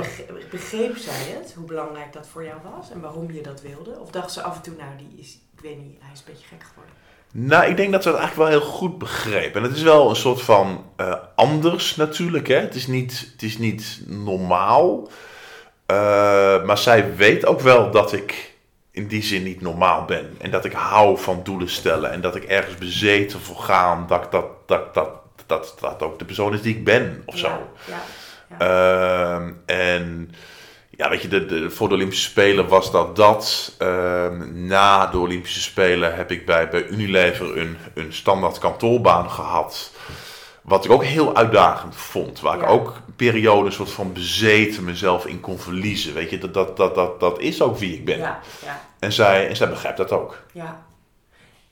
[0.51, 3.99] begreep zij het, hoe belangrijk dat voor jou was en waarom je dat wilde?
[3.99, 6.25] Of dacht ze af en toe, nou, die is, ik weet niet, hij is een
[6.33, 6.93] beetje gek geworden.
[7.31, 9.61] Nou, ik denk dat ze het eigenlijk wel heel goed begrepen.
[9.61, 12.47] En het is wel een soort van eh, anders natuurlijk.
[12.47, 12.55] Hè?
[12.55, 15.07] Het, is niet, het is niet normaal.
[15.85, 18.55] Eh, maar zij weet ook wel dat ik
[18.97, 20.35] in die zin niet normaal ben.
[20.37, 22.11] En dat ik hou van doelen stellen.
[22.11, 24.05] En dat ik ergens bezeten voor ga.
[24.07, 25.09] Dat dat, dat, dat,
[25.45, 27.47] dat, dat ook de persoon is die ik ben of zo.
[27.85, 28.01] Ja,
[28.49, 28.57] ja.
[28.57, 30.31] Ehm, en
[30.89, 33.75] ja, weet je, de, de, voor de Olympische Spelen was dat dat.
[33.77, 39.91] Ehm, na de Olympische Spelen heb ik bij, bij Unilever een, een standaard kantoorbaan gehad.
[40.67, 42.39] Wat ik ook heel uitdagend vond.
[42.39, 42.63] Waar Ja.
[42.63, 46.13] ik ook periodes soort van bezeten mezelf in kon verliezen.
[46.13, 48.17] Weet je, dat, dat, dat, dat, dat is ook wie ik ben.
[48.17, 50.41] ja, ja, En, zij, en zij begrijpt dat ook.
[50.53, 50.85] ja.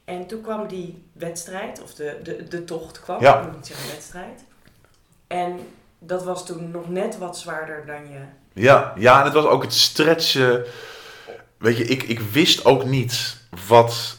[0.05, 3.37] En toen kwam die wedstrijd, of de, de, de tocht kwam, Ja.
[3.39, 4.43] ik moet niet zeggen wedstrijd.
[5.27, 5.59] En
[5.99, 8.19] dat was toen nog net wat zwaarder dan je...
[8.61, 10.65] Ja, ja, en het was ook het stretchen.
[11.57, 14.17] Weet je, ik, ik wist ook niet wat,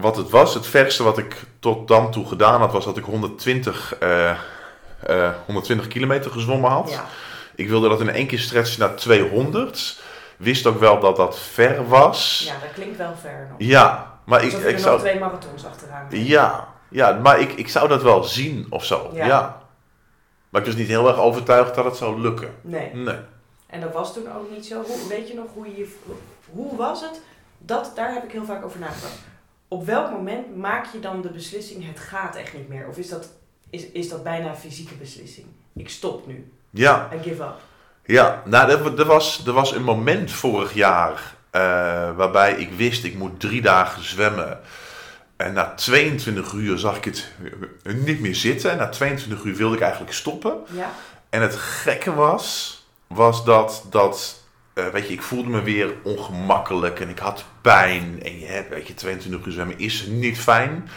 [0.00, 0.54] wat het was.
[0.54, 4.36] Het verste wat ik tot dan toe gedaan had, was dat ik 120, eh, eh,
[5.46, 6.90] 120 kilometer gezwommen had.
[6.90, 7.04] Ja,
[7.54, 10.00] Ik wilde dat in één keer stretchen naar 200.
[10.36, 12.42] Wist ook wel dat dat ver was.
[12.46, 13.58] ja, dat klinkt wel ver nog.
[13.58, 14.98] Ja, maar ik, Alsof ik zou.
[14.98, 16.06] twee marathons achteraan.
[16.10, 19.10] Ja, ja, maar ik, ik zou dat wel zien of zo.
[19.12, 19.26] Ja.
[19.26, 19.62] Ja.
[20.48, 22.54] Maar ik was niet heel erg overtuigd dat het zou lukken.
[22.60, 22.94] Nee.
[22.94, 23.16] Nee.
[23.66, 24.82] En dat was toen ook niet zo.
[24.82, 25.94] Hoe, weet je nog hoe je,
[26.50, 27.20] hoe was het?
[27.58, 29.18] Dat, daar heb ik heel vaak over nagedacht.
[29.68, 32.88] Op welk moment maak je dan de beslissing, het gaat echt niet meer?
[32.88, 33.28] Of is dat,
[33.70, 35.46] is, is dat bijna een fysieke beslissing?
[35.74, 36.52] Ik stop nu.
[36.70, 37.56] Ja, I give up.
[38.04, 38.42] ja.
[38.44, 41.60] Nou, er, er was, er was een moment vorig jaar eh,
[42.16, 44.60] waarbij ik wist, ik moet drie dagen zwemmen.
[45.36, 47.32] En na 22 uur zag ik het
[47.82, 48.70] niet meer zitten.
[48.70, 50.56] En na 22 uur wilde ik eigenlijk stoppen.
[50.70, 50.90] Ja?
[51.28, 52.76] En het gekke was,
[53.06, 54.42] was dat, dat
[54.78, 58.22] eh, weet je, ik voelde me weer ongemakkelijk en ik had pijn.
[58.22, 60.88] En je hebt, weet je, 22 uur zwemmen is niet fijn.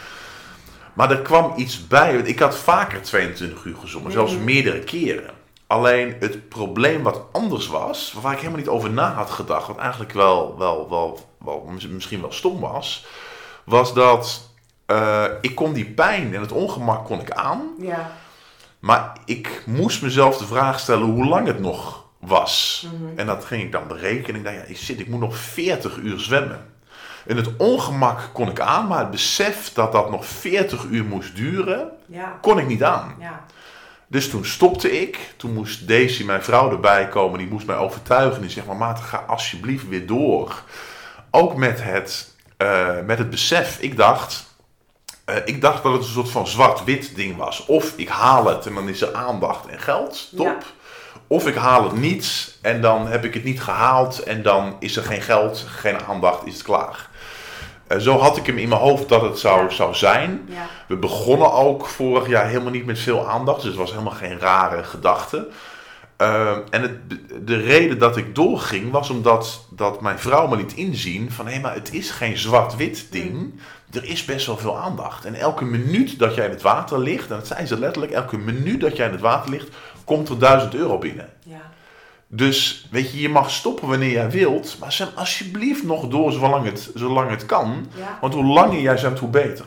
[0.92, 2.14] Maar er kwam iets bij.
[2.14, 5.30] want Ik had vaker 22 uur gezongen, zelfs meerdere keren.
[5.66, 9.76] Alleen het probleem wat anders was, waar ik helemaal niet over na had gedacht, wat
[9.78, 13.06] eigenlijk wel, wel, wel, wel mis- misschien wel stom was,
[13.64, 14.50] was dat
[14.86, 17.70] eh, ik kon die pijn en het ongemak kon ik aan.
[17.78, 18.12] Ja.
[18.78, 22.86] Maar ik moest mezelf de vraag stellen hoe lang het nog was.
[22.92, 23.18] Mhm.
[23.18, 24.36] En dat ging ik dan berekenen.
[24.40, 26.66] Ik dacht, ja, shit, ik moet nog 40 uur zwemmen.
[27.26, 31.36] En het ongemak kon ik aan, maar het besef dat dat nog 40 uur moest
[31.36, 32.38] duren, Ja.
[32.40, 33.14] kon ik niet aan.
[33.20, 33.44] Ja.
[34.06, 35.18] Dus toen stopte ik.
[35.36, 37.38] Toen moest Daisy, mijn vrouw, erbij komen.
[37.38, 38.40] Die moest mij overtuigen.
[38.40, 40.62] Die zegt, maar ga alsjeblieft weer door.
[41.30, 43.78] Ook met het, eh, met het besef.
[43.80, 44.44] Ik dacht,
[45.24, 47.66] eh, ik dacht dat het een soort van zwart-wit ding was.
[47.66, 50.28] Of ik haal het en dan is er aandacht en geld.
[50.36, 50.46] Top.
[50.46, 50.58] Ja.
[51.32, 54.18] Of ik haal het niet en dan heb ik het niet gehaald.
[54.22, 57.08] En dan is er geen geld, geen aandacht, is het klaar.
[57.86, 59.68] Eh, zo had ik hem in mijn hoofd dat het zou, Ja.
[59.70, 60.40] zou zijn.
[60.48, 60.66] Ja.
[60.88, 63.60] We begonnen ook vorig jaar helemaal niet met veel aandacht.
[63.60, 65.48] Dus het was helemaal geen rare gedachte.
[66.16, 66.92] Eh, en het,
[67.46, 71.60] de reden dat ik doorging was omdat dat mijn vrouw me liet inzien van hé,
[71.60, 73.60] maar het is geen zwart-wit ding.
[73.92, 75.24] Er is best wel veel aandacht.
[75.24, 78.38] En elke minuut dat jij in het water ligt, en dat zei ze letterlijk, elke
[78.38, 79.68] minuut dat jij in het water ligt,
[80.14, 81.28] komt er 1000 euro binnen.
[81.42, 81.70] Ja.
[82.26, 86.64] Dus weet je, je mag stoppen wanneer jij wilt, maar zwem alsjeblieft nog door zolang
[86.64, 87.86] het, zolang het kan.
[87.98, 88.18] Ja.
[88.20, 89.64] Want hoe langer jij zwemt, hoe beter.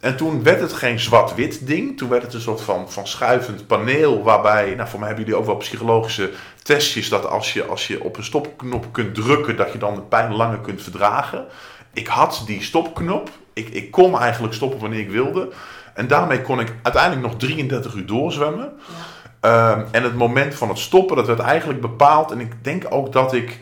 [0.00, 1.98] En toen werd het geen zwart-wit ding.
[1.98, 4.22] Toen werd het een soort van, van schuivend paneel.
[4.22, 6.30] Waarbij, nou voor mij hebben jullie ook wel psychologische
[6.62, 7.08] testjes.
[7.08, 10.34] Dat als je, als je op een stopknop kunt drukken, dat je dan de pijn
[10.34, 11.46] langer kunt verdragen.
[11.92, 13.30] Ik had die stopknop.
[13.52, 15.48] Ik, ik kon eigenlijk stoppen wanneer ik wilde.
[15.94, 18.72] En daarmee kon ik uiteindelijk nog 33 uur doorzwemmen.
[18.78, 18.94] Ja.
[19.42, 22.30] Ehm, en het moment van het stoppen, dat werd eigenlijk bepaald.
[22.30, 23.58] En ik denk ook dat ik.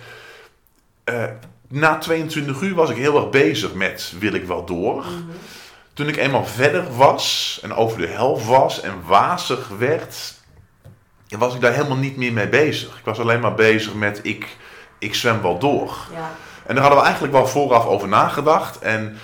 [1.04, 1.24] eh,
[1.68, 4.96] na 22 uur was ik heel erg bezig met: wil ik wel door?
[4.96, 5.14] Mhm.
[5.94, 10.34] Toen ik eenmaal verder was en over de helft was en wazig werd,
[11.38, 12.98] was ik daar helemaal niet meer mee bezig.
[12.98, 14.56] Ik was alleen maar bezig met: ik,
[14.98, 15.96] ik zwem wel door.
[16.12, 16.30] Ja.
[16.66, 18.78] En daar hadden we eigenlijk wel vooraf over nagedacht.
[18.78, 19.18] En.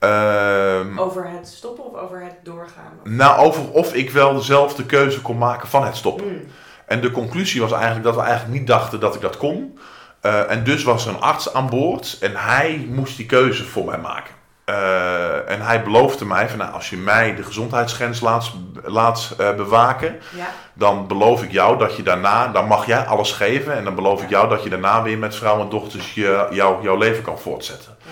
[0.00, 2.92] Ehm, Over het stoppen of over het doorgaan?
[3.04, 6.26] nou, over of ik wel dezelfde keuze kon maken van het stoppen.
[6.26, 6.46] Mm.
[6.86, 9.78] En de conclusie was eigenlijk dat we eigenlijk niet dachten dat ik dat kon.
[10.20, 13.84] Eh, en dus was er een arts aan boord en hij moest die keuze voor
[13.84, 14.34] mij maken.
[14.64, 18.50] Eh, en hij beloofde mij van nou, als je mij de gezondheidsgrens laat,
[18.84, 20.46] laat eh, bewaken, Ja.
[20.72, 24.22] dan beloof ik jou dat je daarna, dan mag jij alles geven en dan beloof
[24.22, 27.38] ik jou dat je daarna weer met vrouw en dochters je, jou, jouw leven kan
[27.38, 27.96] voortzetten.
[28.02, 28.10] ja.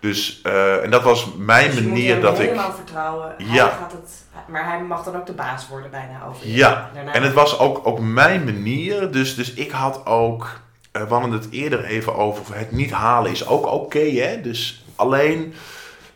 [0.00, 2.44] Dus, eh, en dat was mijn Dus manier dat ik...
[2.48, 3.34] helemaal vertrouwen.
[3.38, 3.66] Hij Ja.
[3.68, 6.52] gaat het, maar hij mag dan ook de baas worden bijna over je.
[6.54, 9.10] Ja, Daarna- en het was ook, ook mijn manier.
[9.10, 10.60] Dus, dus ik had ook,
[10.92, 14.40] eh, we hadden het eerder even over, het niet halen is ook oké, hè.
[14.40, 15.54] Dus alleen,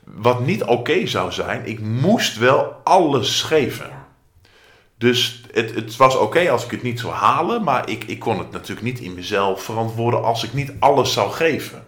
[0.05, 3.87] wat niet oké zou zijn, ik moest wel alles geven.
[3.87, 4.01] Ja.
[4.99, 8.39] Dus het, het was oké als ik het niet zou halen, maar ik, ik kon
[8.39, 11.85] het natuurlijk niet in mezelf verantwoorden als ik niet alles zou geven.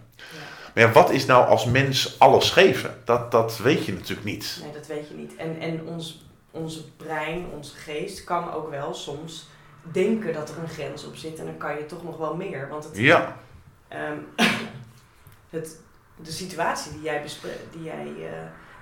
[0.74, 3.00] Maar ja, wat is nou als mens alles geven?
[3.04, 4.58] Dat, dat weet je natuurlijk niet.
[4.62, 5.36] Nee, dat weet je niet.
[5.36, 9.48] En, en ons, onze brein, onze geest kan ook wel soms
[9.92, 11.38] denken dat er een grens op zit.
[11.38, 12.68] En dan kan je toch nog wel meer.
[12.68, 13.36] Want het, Ja,
[13.88, 14.18] ehm,
[15.50, 15.80] het,
[16.16, 17.22] de situatie die jij,
[17.70, 18.32] die jij eh,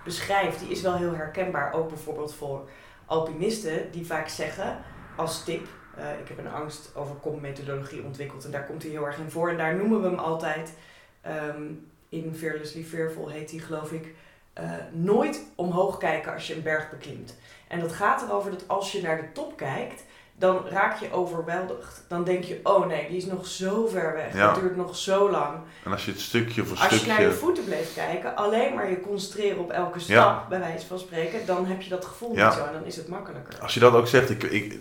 [0.05, 1.72] beschrijft, die is wel heel herkenbaar.
[1.72, 2.68] Ook bijvoorbeeld voor
[3.07, 4.78] alpinisten die vaak zeggen
[5.16, 5.66] als tip...
[5.96, 9.31] eh, ik heb een angst overkom methodologie ontwikkeld en daar komt hij heel erg in
[9.31, 9.48] voor.
[9.50, 10.74] En daar noemen we hem altijd,
[11.22, 11.62] ehm,
[12.08, 14.14] in Fearlessly Fearful heet hij geloof ik,
[14.52, 17.37] eh, nooit omhoog kijken als je een berg beklimt.
[17.68, 20.02] En dat gaat erover dat als je naar de top kijkt,
[20.37, 22.04] dan raak je overweldigd.
[22.08, 24.35] Dan denk je, oh nee, die is nog zo ver weg.
[24.35, 24.52] Ja.
[24.52, 25.58] Het duurt nog zo lang.
[25.85, 27.44] en als je het stukje voor Als je naar je stukje...
[27.44, 30.46] voeten bleef kijken, alleen maar je concentreren op elke stap, Ja.
[30.48, 32.44] bij wijze van spreken, dan heb je dat gevoel Ja.
[32.48, 33.58] niet zo en dan is het makkelijker.
[33.61, 34.80] Als je dat ook zegt, ik, ik,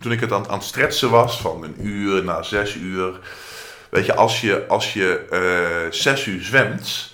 [0.00, 3.20] toen ik het aan, aan het stretchen was, van een uur naar zes uur.
[3.90, 7.10] Weet je, als je, als je eh, zes uur zwemt,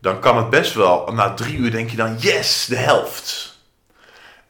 [0.00, 3.58] dan kan het best wel, na drie uur denk je dan, yes, de helft.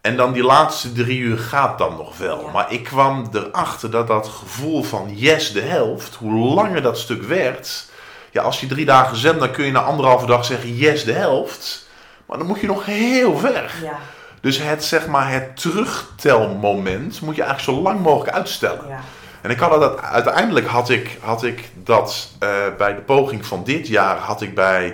[0.01, 2.45] En dan die laatste drie uur gaat dan nog wel.
[2.45, 2.51] Ja.
[2.53, 7.23] Maar ik kwam erachter dat dat gevoel van yes, de helft, hoe langer dat stuk
[7.23, 7.89] werd.
[8.31, 11.13] Ja, als je drie dagen zwemt, dan kun je na anderhalve dag zeggen yes, de
[11.13, 11.89] helft.
[12.27, 13.73] Maar dan moet je nog heel ver.
[13.83, 13.99] Ja,
[14.41, 18.89] Dus het, zeg maar, het terugtelmoment moet je eigenlijk zo lang mogelijk uitstellen.
[18.89, 19.01] ja.
[19.43, 22.49] En ik had dat, uiteindelijk had ik, had ik dat eh,
[22.79, 24.85] bij de poging van dit jaar had ik bij.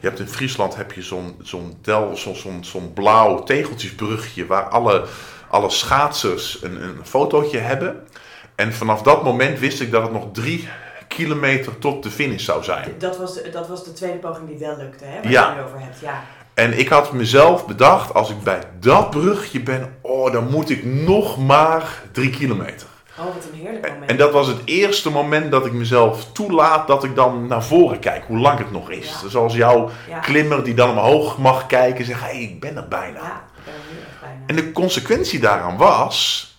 [0.00, 4.62] Je hebt in Friesland heb je zo'n zo'n del, zo'n zo'n zo'n blauw tegeltjesbrugje waar
[4.62, 5.04] alle,
[5.50, 8.06] alle schaatsers een, een fotootje hebben.
[8.54, 10.68] En vanaf dat moment wist ik dat het nog drie
[11.08, 12.94] kilometer tot de finish zou zijn.
[12.98, 15.22] Dat was, de, dat was de tweede poging die wel lukte, hè?
[15.22, 15.50] Waar Ja.
[15.50, 16.00] je het over hebt.
[16.00, 16.22] Ja.
[16.54, 20.84] En ik had mezelf bedacht, als ik bij dat brugje ben, oh, dan moet ik
[20.84, 22.86] nog maar drie kilometer.
[23.18, 24.10] Oh, wat een heerlijk moment.
[24.10, 27.98] En dat was het eerste moment dat ik mezelf toelaat dat ik dan naar voren
[27.98, 29.18] kijk, hoe lang het nog is.
[29.22, 29.28] Ja.
[29.28, 30.18] Zoals jouw ja.
[30.18, 33.20] klimmer die dan omhoog mag kijken en zegt, hé, hey, ik ben er bijna.
[33.20, 34.40] Ja, ik ben er bijna.
[34.46, 36.50] En de consequentie daaraan was,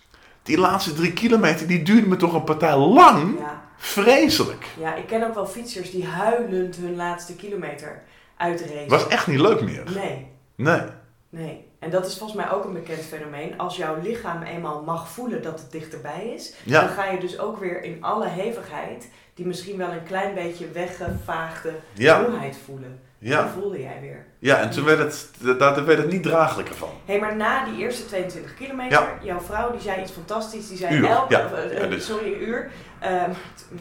[0.44, 3.40] die laatste drie kilometer, die duurde me toch een partij lang.
[3.40, 3.66] Ja.
[3.78, 4.66] Vreselijk.
[4.80, 8.04] ja, ik ken ook wel fietsers die huilend hun laatste kilometer
[8.38, 8.80] uitracen.
[8.80, 9.84] Het was echt niet leuk meer.
[9.96, 10.82] Nee, Nee.
[11.30, 11.67] nee.
[11.80, 13.58] En dat is volgens mij ook een bekend fenomeen.
[13.58, 17.60] Als jouw lichaam eenmaal mag voelen dat het dichterbij is, dan ga je dus ook
[17.60, 23.00] weer in alle hevigheid, die misschien wel een klein beetje weggevaagde ja, moeheid voelen.
[23.20, 23.50] Ja.
[23.50, 24.26] voelde jij weer.
[24.40, 26.90] ja en toen werd het, daar werd het niet draaglijker van.
[27.06, 30.68] Hé, hey, maar na die eerste 22 kilometer, jouw vrouw die zei iets fantastisch.
[30.68, 31.52] Die zei Uur, elke, ja.
[31.52, 32.72] eh, dus- sorry, uur.
[33.00, 33.32] Ehm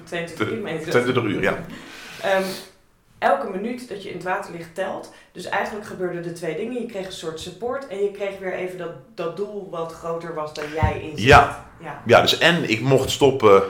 [0.05, 0.91] 22 kilometer.
[0.91, 1.55] 22 uur, ja.
[2.23, 2.43] Ehm,
[3.18, 5.12] elke minuut dat je in het water ligt telt.
[5.33, 6.81] Dus eigenlijk gebeurden er twee dingen.
[6.81, 10.35] Je kreeg een soort support en je kreeg weer even dat, dat doel wat groter
[10.35, 11.64] was dan jij in Ja.
[11.81, 12.02] ja.
[12.07, 13.62] Ja, dus en ik mocht stoppen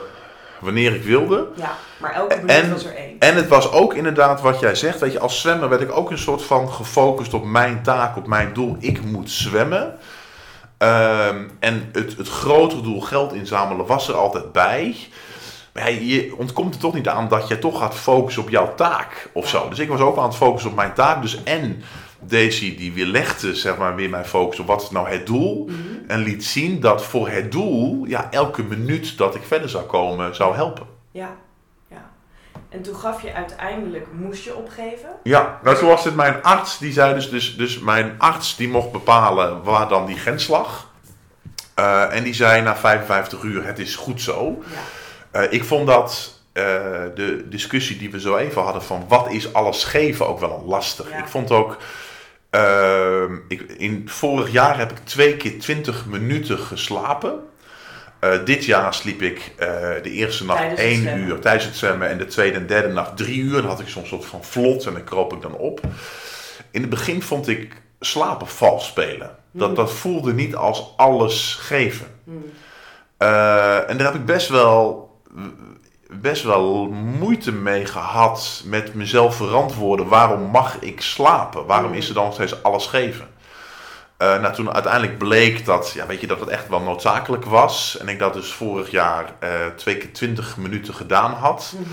[0.59, 1.47] wanneer ik wilde.
[1.55, 3.15] Ja, maar elke minuut En- was er één.
[3.19, 4.99] En het was ook inderdaad wat jij zegt.
[4.99, 8.27] Weet je, als zwemmer werd ik ook een soort van gefocust op mijn taak, op
[8.27, 8.75] mijn doel.
[8.79, 9.97] Ik moet zwemmen.
[10.77, 14.95] Ehm, en het, het grotere doel geld inzamelen was er altijd bij.
[15.77, 19.29] Maar je ontkomt er toch niet aan dat je toch gaat focussen op jouw taak
[19.33, 19.69] of zo.
[19.69, 21.21] Dus ik was ook aan het focussen op mijn taak.
[21.21, 21.83] Dus en
[22.19, 25.65] Daisy die weer legde zeg maar, weer mijn focus op wat is nou het doel.
[25.65, 25.77] Mhm.
[26.07, 30.35] En liet zien dat voor het doel ja, elke minuut dat ik verder zou komen
[30.35, 30.85] zou helpen.
[31.11, 31.35] Ja,
[31.89, 32.09] ja.
[32.69, 35.09] En toen gaf je uiteindelijk, moest je opgeven.
[35.23, 36.77] Ja, nou zo was het mijn arts.
[36.77, 40.91] Die zei dus, dus, dus mijn arts die mocht bepalen waar dan die grens lag.
[41.73, 44.63] Eh, en die zei na 55 uur, het is goed zo.
[44.71, 44.77] Ja.
[45.37, 46.63] Eh, ik vond dat eh,
[47.15, 50.65] de discussie die we zo even hadden van wat is alles geven ook wel een
[50.65, 51.09] lastig.
[51.09, 51.17] Ja.
[51.17, 51.77] Ik vond ook,
[52.49, 57.39] ehm, ik, in vorig jaar heb ik twee keer 20 minuten geslapen.
[58.19, 59.53] Eh, dit jaar sliep ik
[60.03, 63.17] de eerste nacht Tijdens één uur tijdens het zwemmen en de tweede en derde nacht
[63.17, 63.61] drie uur.
[63.61, 65.81] Dan had ik soms soort van vlot en dan kroop ik dan op.
[66.71, 69.35] In het begin vond ik slapen vals spelen.
[69.51, 69.75] Dat, Hmm.
[69.75, 72.07] dat voelde niet als alles geven.
[73.17, 75.06] Eh, en daar heb ik best wel,
[76.09, 76.85] best wel
[77.19, 80.07] moeite mee gehad met mezelf verantwoorden.
[80.07, 81.65] Waarom mag ik slapen?
[81.65, 83.27] Waarom is er dan nog steeds alles geven?
[84.17, 87.97] Eh, nou, toen uiteindelijk bleek dat, ja, weet je, dat het echt wel noodzakelijk was.
[87.97, 91.73] En ik dat dus vorig jaar eh, twee keer 20 minuten gedaan had.
[91.75, 91.83] Mhm.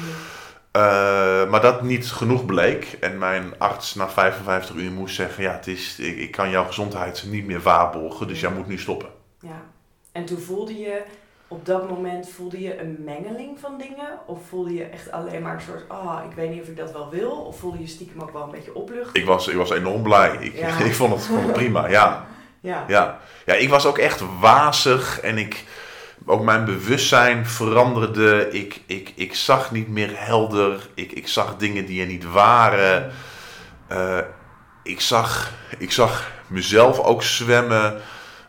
[0.70, 2.96] Eh, maar dat niet genoeg bleek.
[3.00, 6.64] En mijn arts na 55 uur moest zeggen: Ja, het is, ik, ik kan jouw
[6.64, 8.28] gezondheid niet meer waarborgen.
[8.28, 9.08] Dus jij moet nu stoppen.
[9.40, 9.62] Ja.
[10.12, 11.02] En toen voelde je,
[11.48, 14.18] op dat moment voelde je een mengeling van dingen?
[14.26, 16.92] Of voelde je echt alleen maar een soort, ah, ik weet niet of ik dat
[16.92, 17.30] wel wil?
[17.30, 19.16] Of voelde je stiekem ook wel een beetje opluchting?
[19.16, 20.36] Ik was, ik was enorm blij.
[20.40, 20.78] Ik, Ja.
[20.84, 21.88] ik vond het gewoon prima.
[21.88, 22.26] Ja.
[22.60, 22.84] Ja.
[22.88, 23.20] Ja.
[23.46, 25.64] ja, ik was ook echt wazig en ik,
[26.26, 28.48] ook mijn bewustzijn veranderde.
[28.50, 30.88] Ik, ik, ik zag niet meer helder.
[30.94, 33.12] Ik, ik zag dingen die er niet waren.
[33.86, 34.18] Eh,
[34.82, 38.00] ik, zag, ik zag mezelf ook zwemmen.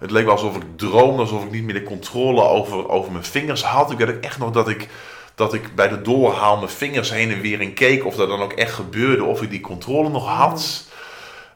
[0.05, 3.23] Het leek wel alsof ik droomde, alsof ik niet meer de controle over, over mijn
[3.23, 3.91] vingers had.
[3.91, 4.89] Ik weet ook echt nog dat ik,
[5.35, 8.05] dat ik bij de doorhaal mijn vingers heen en weer in keek.
[8.05, 10.85] Of dat dan ook echt gebeurde, of ik die controle nog had.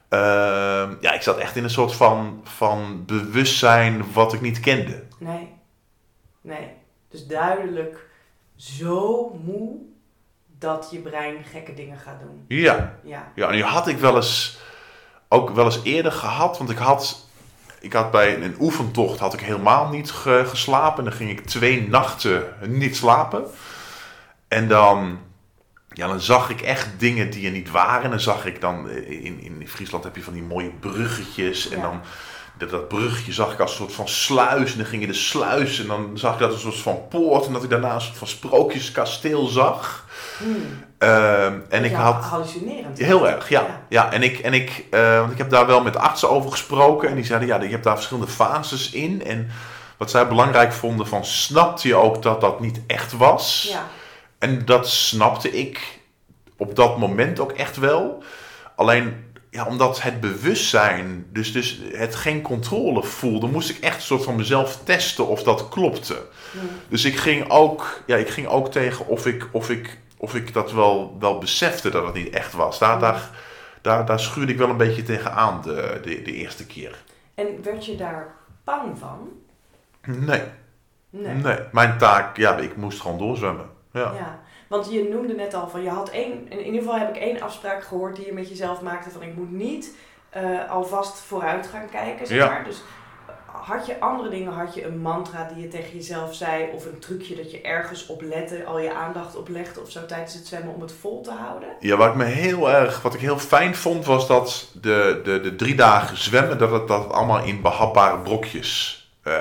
[0.10, 5.04] Ehm, ja, ik zat echt in een soort van, van bewustzijn wat ik niet kende.
[5.18, 5.48] Nee.
[6.42, 6.68] Nee.
[7.10, 8.08] Dus duidelijk
[8.56, 9.76] zo moe
[10.60, 12.46] dat je brein gekke dingen gaat doen.
[12.48, 13.32] Ja, Ja.
[13.36, 14.58] ja en die had ik wel eens,
[15.28, 16.58] ook wel eens eerder gehad.
[16.58, 17.29] Want ik had,
[17.80, 20.98] ik had bij een oefentocht had ik helemaal niet ge- geslapen.
[20.98, 23.44] En dan ging ik twee nachten niet slapen.
[24.48, 25.20] En dan,
[25.94, 28.04] ja, dan zag ik echt dingen die er niet waren.
[28.04, 31.70] En dan zag ik dan, eh, in, in Friesland heb je van die mooie bruggetjes.
[31.70, 31.84] En Ja.
[31.84, 32.02] dan
[32.60, 34.72] dat, dat brugje zag ik als een soort van sluis.
[34.72, 37.08] En dan ging je de sluis en dan zag ik dat als een soort van
[37.10, 37.46] poort.
[37.46, 40.06] En dat ik daarna een soort van sprookjeskasteel zag.
[40.98, 42.24] Ehm, en ik Ja, had...
[42.24, 42.98] hallucinerend.
[42.98, 43.62] Heel erg, ja.
[43.62, 43.82] Ja.
[43.90, 44.12] ja.
[44.12, 47.10] en ik, en ik, eh, want ik heb daar wel met artsen over gesproken.
[47.10, 49.26] En die zeiden, ja, je hebt daar verschillende fases in.
[49.26, 49.50] En
[49.98, 53.68] wat zij belangrijk vonden, van snapte je ook dat dat niet echt was?
[53.72, 53.88] Ja.
[54.38, 56.00] En dat snapte ik
[56.58, 58.24] op dat moment ook echt wel.
[58.76, 64.02] Alleen, ja, omdat het bewustzijn, dus, dus het geen controle voelde, moest ik echt een
[64.02, 66.26] soort van mezelf testen of dat klopte.
[66.88, 70.54] Dus ik ging ook, ja, ik ging ook tegen of ik, of ik, of ik
[70.54, 72.80] dat wel, wel besefte dat het niet echt was.
[72.80, 73.30] Daar, daar,
[73.82, 77.04] daar, daar schuurde ik wel een beetje tegenaan de, de, de eerste keer.
[77.36, 79.30] En werd je daar bang van?
[80.06, 80.42] Nee,
[81.10, 81.36] Nee.
[81.36, 81.58] nee.
[81.72, 83.70] Mijn taak, ja, ik moest gewoon doorzwemmen.
[83.92, 84.12] Ja.
[84.14, 87.22] Ja, want je noemde net al van je had één, in ieder geval heb ik
[87.22, 89.96] één afspraak gehoord die je met jezelf maakte van ik moet niet
[90.30, 92.46] eh, alvast vooruit gaan kijken, zeg Ja.
[92.46, 92.64] maar.
[92.64, 92.82] Dus
[93.46, 97.00] had je andere dingen, had je een mantra die je tegen jezelf zei of een
[97.00, 100.48] trucje dat je ergens op lette, al je aandacht op legde of zo tijdens het
[100.48, 101.70] zwemmen om het vol te houden?
[101.80, 105.40] Ja, wat ik me heel erg, wat ik heel fijn vond, was dat de, de,
[105.42, 109.34] de drie dagen zwemmen, dat het, dat het allemaal in behapbare brokjes eh,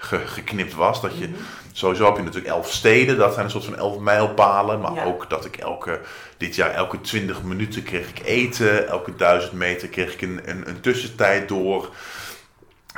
[0.00, 1.00] ge- geknipt was.
[1.00, 1.38] Dat je, Mhm.
[1.72, 4.80] Sowieso heb je natuurlijk elf steden, dat zijn een soort van elf mijlpalen.
[4.80, 5.04] Maar Ja.
[5.04, 6.00] ook dat ik elke,
[6.36, 8.88] dit jaar elke 20 minuten kreeg ik eten.
[8.88, 11.90] Elke duizend meter kreeg ik een, een, een tussentijd door.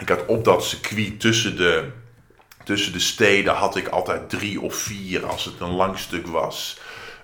[0.01, 1.91] Ik had op dat circuit tussen de,
[2.65, 6.79] tussen de steden had ik altijd drie of vier als het een lang stuk was.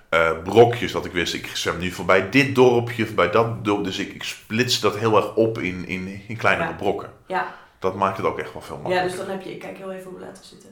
[0.09, 3.83] eh, brokjes dat ik wist, ik zwem nu voorbij dit dorpje, voorbij dat dorp.
[3.83, 6.75] Dus ik, ik splitste dat heel erg op in, in, in kleinere Ja.
[6.75, 7.09] brokken.
[7.27, 9.17] Ja, Dat maakt het ook echt wel veel ja, makkelijker.
[9.17, 10.69] dus dan heb je, ik kijk heel even op de letter zitten.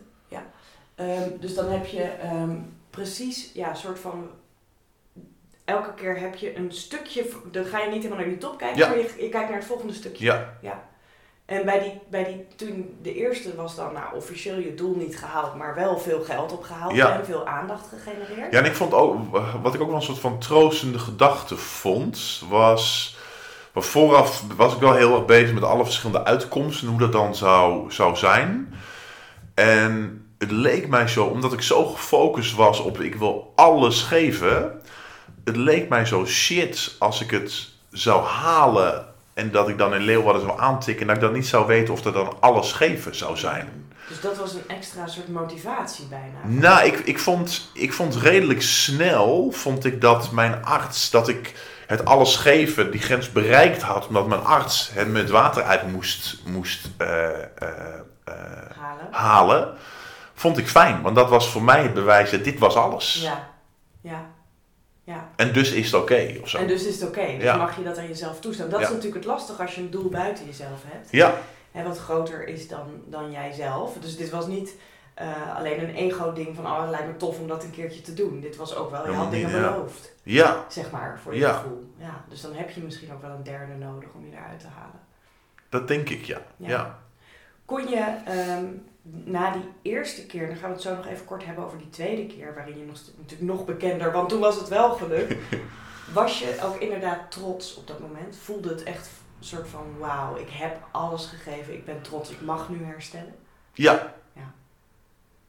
[1.00, 2.56] Ehm, dus dan heb je ehm,
[2.90, 4.30] precies, ja, een soort van.
[5.66, 8.78] Elke keer heb je een stukje, dan ga je niet helemaal naar die top kijken,
[8.78, 8.88] Ja.
[8.88, 10.26] maar je, je kijkt naar het volgende stukje.
[10.26, 10.88] Ja, Ja.
[11.46, 15.18] En bij die, bij die, toen de eerste was dan nou, officieel je doel niet
[15.18, 17.20] gehaald, maar wel veel geld opgehaald Ja.
[17.20, 18.52] en veel aandacht gegenereerd.
[18.52, 22.42] Ja, en ik vond ook, wat ik ook wel een soort van troostende gedachte vond,
[22.50, 23.18] was.
[23.74, 27.12] Maar vooraf was ik wel heel erg bezig met alle verschillende uitkomsten en hoe dat
[27.12, 28.74] dan zou, zou zijn.
[29.54, 34.82] En het leek mij zo, omdat ik zo gefocust was op ik wil alles geven.
[35.44, 40.02] Het leek mij zo shit als ik het zou halen en dat ik dan in
[40.02, 43.16] Leeuwarden zou aantikken en dat ik dan niet zou weten of er dan alles geven
[43.16, 43.88] zou zijn.
[44.08, 46.60] Dus dat was een extra soort motivatie bijna.
[46.60, 51.54] Nou, ik, ik, vond, ik vond redelijk snel, vond ik dat mijn arts, dat ik
[51.88, 56.38] het alles geven, die grens bereikt had, omdat mijn arts het met water uit moest,
[56.46, 57.40] moest eh, eh,
[58.24, 58.34] eh,
[58.78, 59.08] Halen.
[59.12, 59.78] halen,
[60.40, 61.02] vond ik fijn.
[61.02, 63.22] Want dat was voor mij het bewijs dat dit was alles.
[63.22, 63.50] Ja.
[64.02, 64.26] Ja.
[65.04, 65.30] Ja.
[65.36, 66.58] En dus is het oké, of zo.
[66.58, 67.26] En dus is het oké.
[67.26, 67.58] Dus Ja.
[67.58, 68.70] mag je dat aan jezelf toestaan.
[68.70, 68.86] Dat Ja.
[68.86, 71.08] is natuurlijk het lastige als je een doel buiten jezelf hebt.
[71.12, 71.34] Ja,
[71.72, 73.94] En wat groter is dan, dan jijzelf.
[74.02, 74.74] Dus dit was niet
[75.14, 78.14] eh, alleen een ego-ding van, oh, het lijkt me tof om dat een keertje te
[78.14, 78.40] doen.
[78.40, 79.72] Dit was ook wel, je had dingen ja.
[79.72, 81.54] beloofd, ja, zeg maar, voor je Ja.
[81.54, 81.94] gevoel.
[81.98, 84.68] Ja, dus dan heb je misschien ook wel een derde nodig om je eruit te
[84.78, 85.00] halen.
[85.70, 86.38] dat denk ik, ja.
[86.58, 86.68] Ja.
[86.70, 87.00] ja.
[87.66, 88.66] Kon je ehm,
[89.02, 91.90] na die eerste keer, dan gaan we het zo nog even kort hebben over die
[91.90, 95.36] tweede keer, waarin je nog, natuurlijk nog bekender, want toen was het wel gelukt.
[96.14, 98.38] Was je ook inderdaad trots op dat moment?
[98.44, 99.10] Voelde het echt
[99.40, 103.36] een soort van, wauw, ik heb alles gegeven, ik ben trots, ik mag nu herstellen?
[103.74, 104.14] Ja.
[104.34, 104.54] Ja.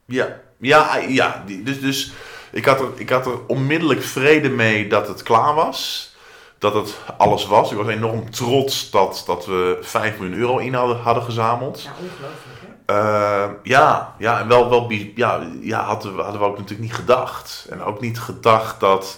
[0.05, 1.43] Ja, ja, ja.
[1.45, 2.13] die- Dus, dus
[2.51, 6.09] ik, had er, ik had er onmiddellijk vrede mee dat het klaar was.
[6.57, 7.71] Dat het alles was.
[7.71, 11.81] Ik was enorm trots dat, dat we 5 miljoen euro in hadden, hadden gezameld.
[11.81, 12.70] Ja, ongelooflijk hè?
[12.91, 16.93] Eh, ja, ja, en wel, wel ja, ja, hadden, we, hadden we ook natuurlijk niet
[16.99, 17.67] gedacht.
[17.69, 19.17] En ook niet gedacht dat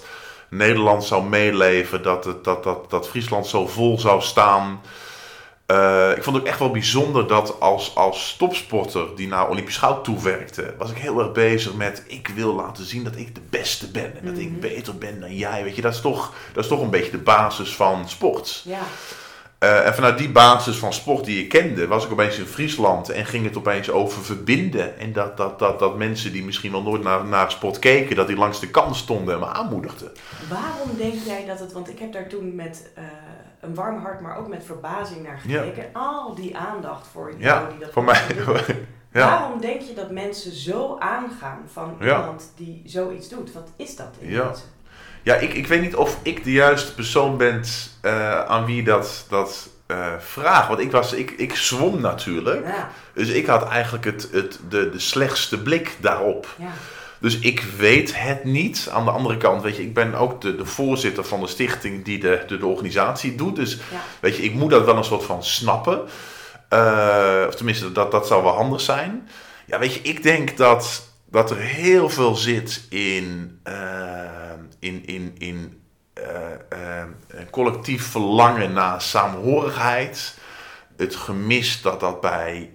[0.50, 4.82] Nederland zou meeleven, dat, het, dat, dat, dat Friesland zo vol zou staan.
[5.66, 9.78] Eh, ik vond het ook echt wel bijzonder dat als, als topsporter die naar Olympisch
[9.78, 13.42] goud toewerkte, was ik heel erg bezig met ik wil laten zien dat ik de
[13.50, 14.42] beste ben en dat Mhm.
[14.44, 15.64] ik beter ben dan jij.
[15.64, 18.62] Weet je, dat is toch, dat is toch een beetje de basis van sport.
[18.66, 18.82] Ja,
[19.64, 23.10] Eh, en vanuit die basis van sport die ik kende, was ik opeens in Friesland
[23.10, 25.00] en ging het opeens over verbinden.
[25.00, 28.28] En dat, dat, dat, dat mensen die misschien nog nooit naar, naar sport keken, dat
[28.28, 30.12] die langs de kant stonden en me aanmoedigden.
[30.50, 33.04] waarom denk jij dat het, want ik heb daar toen met eh,
[33.62, 35.86] een warm hart, maar ook met verbazing naar gekeken.
[35.94, 38.22] Al die aandacht voor jou die dat voor mij.
[39.14, 39.30] ja.
[39.30, 42.20] Waarom denk je dat mensen zo aangaan van Ja.
[42.20, 43.54] iemand die zoiets doet?
[43.54, 44.46] Wat is dat in Ja.
[44.46, 44.66] mensen?
[45.24, 47.64] Ja, ik, ik weet niet of ik de juiste persoon ben
[48.02, 50.68] eh, aan wie dat, dat eh vraagt.
[50.68, 52.66] Want ik, was, ik, ik zwom natuurlijk.
[52.66, 56.56] Ja, Dus ik had eigenlijk het, het, de, de slechtste blik daarop.
[56.58, 56.72] ja,
[57.20, 58.90] Dus ik weet het niet.
[58.92, 62.06] Aan de andere kant, weet je, ik ben ook de, de voorzitter van de stichting
[62.06, 63.56] die de, de, de organisatie doet.
[63.56, 64.02] Dus ja.
[64.20, 66.02] weet je, ik moet dat wel een soort van snappen.
[66.70, 69.30] Eh, of tenminste, dat, dat zou wel handig zijn.
[69.66, 73.74] Ja, weet je, ik denk dat, dat er heel veel zit in, uh,
[74.84, 75.82] in, in, in
[76.18, 80.38] uh, collectief verlangen naar saamhorigheid.
[80.98, 82.70] Het gemis dat dat bij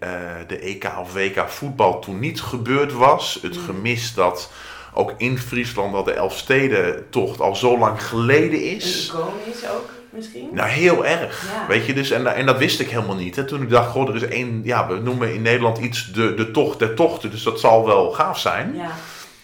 [0.46, 3.38] de EK of WK voetbal toen niet gebeurd was.
[3.42, 4.50] Het gemis dat
[4.94, 9.12] ook in Friesland dat de Elfstedentocht al zo lang geleden is.
[9.14, 10.48] Een is ook misschien?
[10.52, 11.46] Nou, heel erg.
[11.68, 13.36] Weet je, dus, en, en dat wist ik helemaal niet.
[13.36, 13.44] Hè.
[13.44, 16.50] Toen ik dacht, goh, er is één, ja, we noemen in Nederland iets de, de
[16.50, 18.74] tocht der tochten, dus dat zal wel gaaf zijn.
[18.74, 18.90] Ja.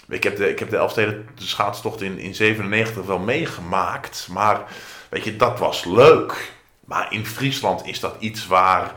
[0.09, 4.63] Ik heb de, ik heb de Elfsteden de schaatstocht in, in 97 wel meegemaakt, maar
[5.09, 6.53] weet je, dat was leuk.
[6.85, 8.93] Maar in Friesland is dat iets waar,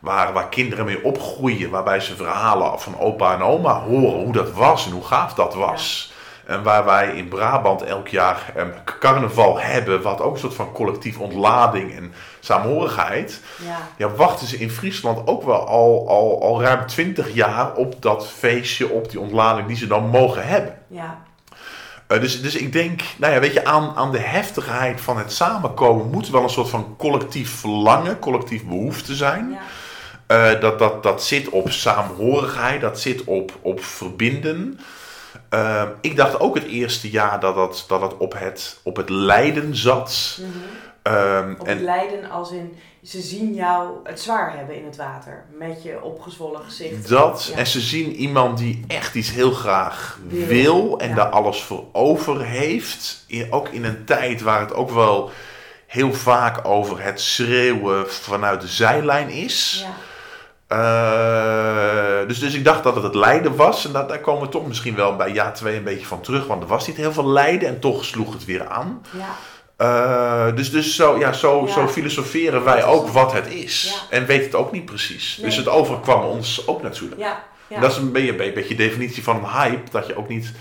[0.00, 4.52] waar, waar kinderen mee opgroeien, waarbij ze verhalen van opa en oma horen hoe dat
[4.52, 6.12] was en hoe gaaf dat was.
[6.46, 10.72] En waar wij in Brabant elk jaar um, carnaval hebben, wat ook een soort van
[10.72, 13.40] collectief ontlading en saamhorigheid.
[13.64, 13.88] Ja.
[13.96, 18.28] ja, wachten ze in Friesland ook wel al, al, al ruim twintig jaar op dat
[18.28, 20.78] feestje, op die ontlading die ze dan mogen hebben.
[20.86, 21.22] Ja.
[22.08, 25.32] Uh, dus, dus ik denk, nou ja, weet je, aan, aan de heftigheid van het
[25.32, 29.50] samenkomen moet wel een soort van collectief verlangen, collectief behoefte zijn.
[29.50, 30.54] Ja.
[30.54, 34.80] Uh, dat, dat, dat zit op saamhorigheid, dat zit op, op verbinden.
[35.48, 39.08] Ehm, ik dacht ook het eerste jaar dat het, dat het, op, het op het
[39.08, 40.38] lijden zat.
[40.40, 40.62] Mm -hmm.
[41.58, 45.44] Op het lijden als in, ze zien jou het zwaar hebben in het water.
[45.58, 47.08] Met je opgezwollen gezicht.
[47.08, 51.84] Dat, en ze zien iemand die echt iets heel graag wil, en daar alles voor
[51.92, 53.26] over heeft.
[53.50, 55.30] ook in een tijd waar het ook wel
[55.86, 59.86] heel vaak over het schreeuwen vanuit de zijlijn is.
[59.86, 59.94] Ja.
[60.72, 63.84] Uh, dus, dus ik dacht dat het het lijden was.
[63.86, 66.46] En dat, daar komen we toch misschien wel bij jaar 2 een beetje van terug.
[66.46, 69.02] Want er was niet heel veel lijden en toch sloeg het weer aan.
[69.10, 69.34] Ja.
[69.82, 74.06] Uh, dus dus zo, ja, zo, zo filosoferen wij ook wat het is.
[74.10, 75.38] En weten het ook niet precies.
[75.42, 77.20] Dus het overkwam ons ook natuurlijk.
[77.20, 77.44] Ja.
[77.80, 79.90] Dat is een beetje, een beetje definitie van een hype.
[79.90, 80.52] Dat je ook niet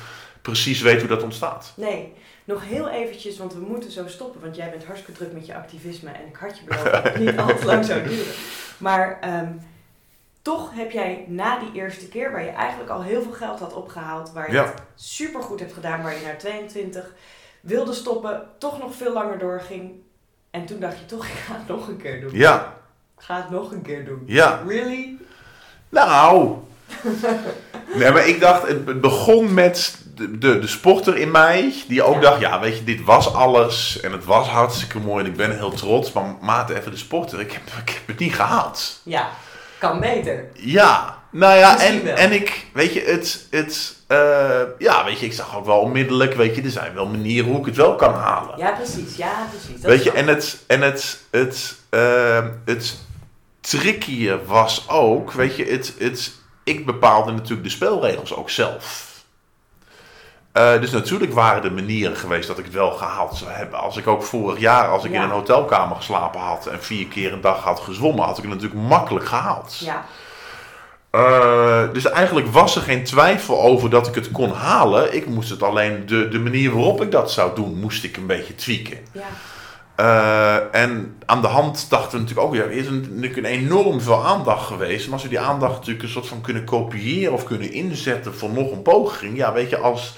[0.41, 1.73] precies weet hoe dat ontstaat.
[1.75, 2.13] Nee.
[2.43, 4.41] Nog heel eventjes, want we moeten zo stoppen.
[4.41, 6.09] Want jij bent hartstikke druk met je activisme.
[6.09, 8.33] En ik had je beloofd dat het niet al te lang zou duren.
[8.77, 9.19] Maar...
[9.41, 9.69] Um,
[10.41, 13.73] toch heb jij na die eerste keer, waar je eigenlijk al heel veel geld had
[13.73, 17.13] opgehaald, waar je het super goed hebt gedaan, waar je naar 22
[17.61, 19.91] wilde stoppen, toch nog veel langer doorging.
[20.49, 22.29] En toen dacht je toch, ik ga het nog een keer doen.
[22.33, 22.75] Ja.
[23.17, 24.23] Ik ga het nog een keer doen.
[24.25, 24.61] Ja.
[24.67, 25.17] Really?
[25.89, 26.55] Nou.
[27.99, 32.21] nee, maar ik dacht, het begon met de, de, de sporter in mij, die ook
[32.21, 35.57] dacht, ja, weet je, dit was alles en het was hartstikke mooi en ik ben
[35.57, 39.01] heel trots, maar maat even de sporter, ik heb, ik heb het niet gehaald.
[39.03, 39.29] Ja
[39.81, 40.45] kan beter.
[40.53, 45.33] Ja, nou ja, en, en ik, weet je, het, het uh, ja, weet je, ik
[45.33, 48.13] zag ook wel onmiddellijk, weet je, er zijn wel manieren hoe ik het wel kan
[48.13, 48.57] halen.
[48.57, 49.81] Ja, precies, ja, precies.
[49.81, 52.97] Dat weet je, en het, en het, het, uh, het
[53.61, 56.31] trickier was ook, weet je, het, het,
[56.63, 59.09] ik bepaalde natuurlijk de spelregels ook zelf.
[60.53, 63.79] Uh, dus natuurlijk waren er manieren geweest dat ik het wel gehaald zou hebben.
[63.79, 67.33] Als ik ook vorig jaar, als ik in een hotelkamer geslapen had en vier keer
[67.33, 69.77] een dag had gezwommen, had ik het natuurlijk makkelijk gehaald.
[69.79, 70.05] Ja.
[71.11, 75.15] Uh, dus eigenlijk was er geen twijfel over dat ik het kon halen.
[75.15, 78.27] Ik moest het alleen, de, de manier waarop ik dat zou doen, moest ik een
[78.27, 78.97] beetje tweaken.
[79.11, 79.27] Ja.
[79.99, 84.01] Uh, en aan de hand dachten we natuurlijk ook, ja, er is natuurlijk een enorm
[84.01, 85.05] veel aandacht geweest.
[85.05, 88.49] En als we die aandacht natuurlijk een soort van kunnen kopiëren of kunnen inzetten voor
[88.49, 89.37] nog een poging.
[89.37, 90.15] Ja, weet je, als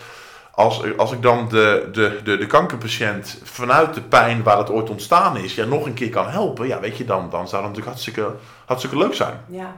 [0.56, 4.89] als, als ik dan de, de, de, de kankerpatiënt vanuit de pijn waar het ooit
[4.89, 7.72] ontstaan is, ja, nog een keer kan helpen, ja, weet je, dan, dan zou dat
[7.72, 8.36] natuurlijk hartstikke,
[8.66, 9.39] hartstikke leuk zijn.
[9.48, 9.76] Ja.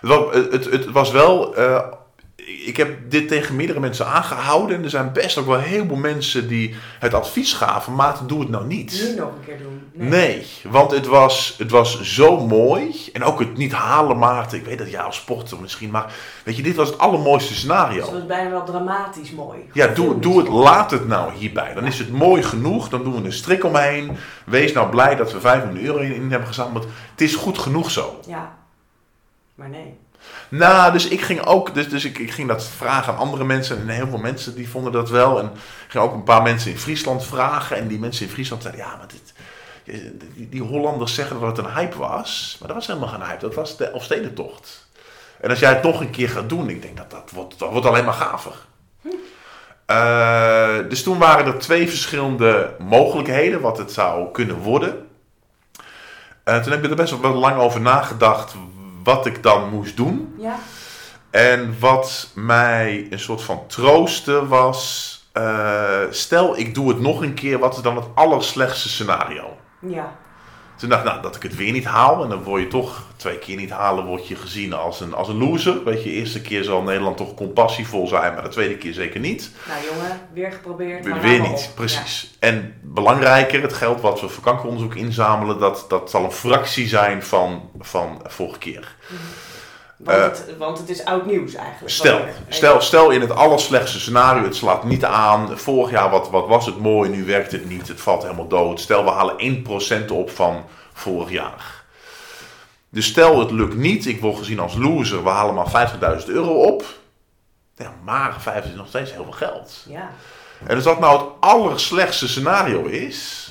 [0.00, 1.80] Het, was, het, het was wel, uh,
[2.64, 4.76] ik heb dit tegen meerdere mensen aangehouden.
[4.76, 7.94] En er zijn best ook wel heel veel mensen die het advies gaven.
[7.94, 9.04] Maar doe het nou niet.
[9.06, 9.82] Niet nog een keer doen.
[9.92, 12.94] Nee, nee want het was, het was zo mooi.
[13.12, 14.58] En ook het niet halen, Maarten.
[14.58, 15.90] Ik weet dat jij als sporter misschien.
[15.90, 16.12] Maar
[16.44, 17.96] weet je, dit was het allermooiste scenario.
[17.96, 19.58] Dus het was bijna wel dramatisch mooi.
[19.72, 21.74] Ja, doe, doe het, laat het nou hierbij.
[21.74, 22.88] Dan is het mooi genoeg.
[22.88, 24.16] Dan doen we een strik omheen.
[24.46, 26.86] Wees nou blij dat we 500 euro in, in hebben gezameld.
[27.10, 28.20] Het is goed genoeg zo.
[28.26, 28.56] Ja,
[29.58, 29.98] maar nee.
[30.48, 33.78] Nou, dus ik ging ook, dus, dus ik, ik ging dat vragen aan andere mensen.
[33.78, 35.38] En heel veel mensen die vonden dat wel.
[35.38, 37.76] En ik ging ook een paar mensen in Friesland vragen.
[37.76, 39.32] En die mensen in Friesland zeiden, ja, maar dit,
[40.34, 42.56] die, die Hollanders zeggen dat het een hype was.
[42.58, 44.88] Maar dat was helemaal geen hype, dat was de Elfstedentocht.
[45.40, 47.70] En als jij het nog een keer gaat doen, ik denk dat dat wordt, dat
[47.70, 48.54] wordt alleen maar gaver.
[49.02, 49.08] Hm.
[49.90, 55.06] Uh, dus toen waren er twee verschillende mogelijkheden wat het zou kunnen worden.
[56.44, 58.54] Uh, toen heb ik er best wel lang over nagedacht
[59.08, 60.34] wat ik dan moest doen.
[60.38, 60.58] Ja.
[61.30, 65.12] En wat mij een soort van troosten was.
[65.34, 67.58] Uh, stel, ik doe het nog een keer.
[67.58, 69.56] Wat is dan het allerslechtste scenario?
[69.80, 70.16] Ja.
[70.78, 72.22] Toen dacht ik, nou, dat ik het weer niet haal.
[72.22, 75.28] En dan word je toch twee keer niet halen, word je gezien als een, als
[75.28, 75.84] een loser.
[75.84, 79.20] Weet je, de eerste keer zal Nederland toch compassievol zijn, maar de tweede keer zeker
[79.20, 79.50] niet.
[79.68, 81.04] Nou jongen, weer geprobeerd.
[81.04, 81.74] Weer, maar niet, op.
[81.74, 82.36] precies.
[82.38, 87.22] En belangrijker, het geld wat we voor kankeronderzoek inzamelen, dat, dat zal een fractie zijn
[87.22, 88.96] van, van vorige keer.
[89.08, 89.16] Ja.
[89.98, 91.94] Want, het, want het is oud nieuws eigenlijk.
[91.94, 95.58] Stel, stel, stel in het allerslechtste scenario, het slaat niet aan.
[95.58, 98.80] Vorig jaar wat, wat was het mooi, nu werkt het niet, het valt helemaal dood.
[98.80, 99.64] Stel we halen
[100.06, 101.84] 1% op van vorig jaar.
[102.88, 105.90] Dus stel het lukt niet, ik word gezien als loser, we halen maar
[106.20, 106.84] 50.000 euro op.
[107.76, 109.84] Ja, maar 50 is nog steeds heel veel geld.
[109.88, 110.10] Ja.
[110.66, 113.46] En als dat nou het allerslechtste scenario is,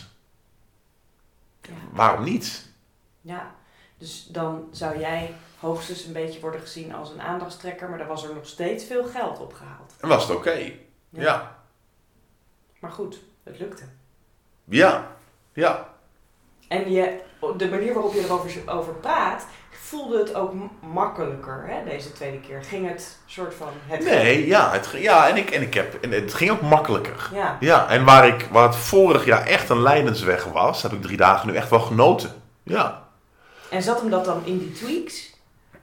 [1.61, 1.73] Ja.
[1.91, 2.65] waarom niet?
[3.21, 3.51] ja,
[3.97, 8.23] dus dan zou jij hoogstens een beetje worden gezien als een aandachtstrekker, maar dan was
[8.23, 9.93] er nog steeds veel geld opgehaald.
[9.99, 10.71] En was het oké?
[11.09, 11.57] Ja.
[12.79, 13.83] Maar goed, het lukte.
[14.63, 15.07] Ja.
[15.53, 15.89] Ja.
[16.67, 17.19] En je,
[17.57, 19.45] de manier waarop je erover over praat,
[19.87, 22.63] voelde het ook makkelijker hè, deze tweede keer.
[22.63, 23.67] Ging het soort van...
[23.85, 27.29] Het Nee, ja, het, ja en, ik, en, ik heb, en het ging ook makkelijker.
[27.33, 31.01] Ja, Ja, en waar, ik, waar het vorig jaar echt een lijdensweg was, heb ik
[31.01, 32.31] drie dagen nu echt wel genoten.
[32.63, 33.07] Ja.
[33.69, 35.26] en zat hem dat dan in die tweaks?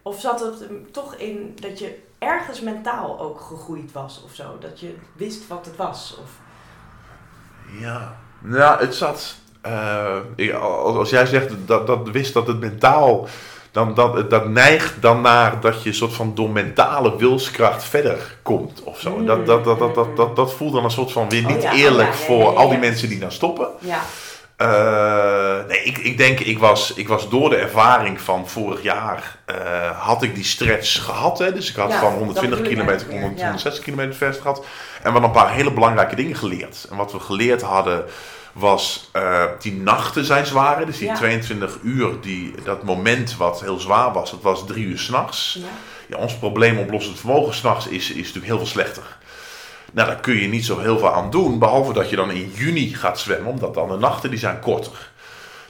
[0.07, 4.45] Of zat het toch in dat je ergens mentaal ook gegroeid was of zo?
[4.61, 6.17] Dat je wist wat het was?
[6.23, 6.31] Of...
[7.81, 8.17] Ja.
[8.41, 9.35] Nou, het zat.
[9.61, 13.29] eh, ik- als, als jij zegt dat, dat wist dat het mentaal.
[13.71, 18.83] Dan, dat, dat neigt dan naar dat je soort van door mentale wilskracht verder komt
[18.83, 19.25] of zo.
[19.25, 21.65] Dat, dat, dat, dat, dat, dat, dat voelt dan een soort van weer Oh niet
[21.65, 23.69] oh eerlijk ja, ja, voor al die mensen die dan stoppen.
[23.79, 24.01] Ja,
[24.57, 29.39] Eh, nee, ik, ik denk, ik was, ik was door de ervaring van vorig jaar,
[29.45, 31.39] eh, had ik die stretch gehad.
[31.39, 31.53] Hè?
[31.53, 33.45] Dus ik had Ja, van dat 120 bedoel ik kilometer, 100, meer, ja.
[33.45, 34.59] 160 kilometer vers gehad.
[34.59, 34.65] En
[35.03, 36.87] we hadden een paar hele belangrijke dingen geleerd.
[36.91, 38.05] En wat we geleerd hadden,
[38.53, 40.87] was eh, die nachten zijn zwaar.
[40.87, 41.15] Dus die Ja.
[41.15, 45.57] 22 uur, die, dat moment wat heel zwaar was, dat was drie uur s'nachts.
[45.61, 45.67] ja.
[46.09, 49.03] Ja, ons probleemoplossend vermogen s'nachts is, is natuurlijk heel veel slechter.
[49.95, 52.51] Nou, daar kun je niet zo heel veel aan doen, behalve dat je dan in
[52.55, 55.13] juni gaat zwemmen, omdat dan de nachten die zijn korter.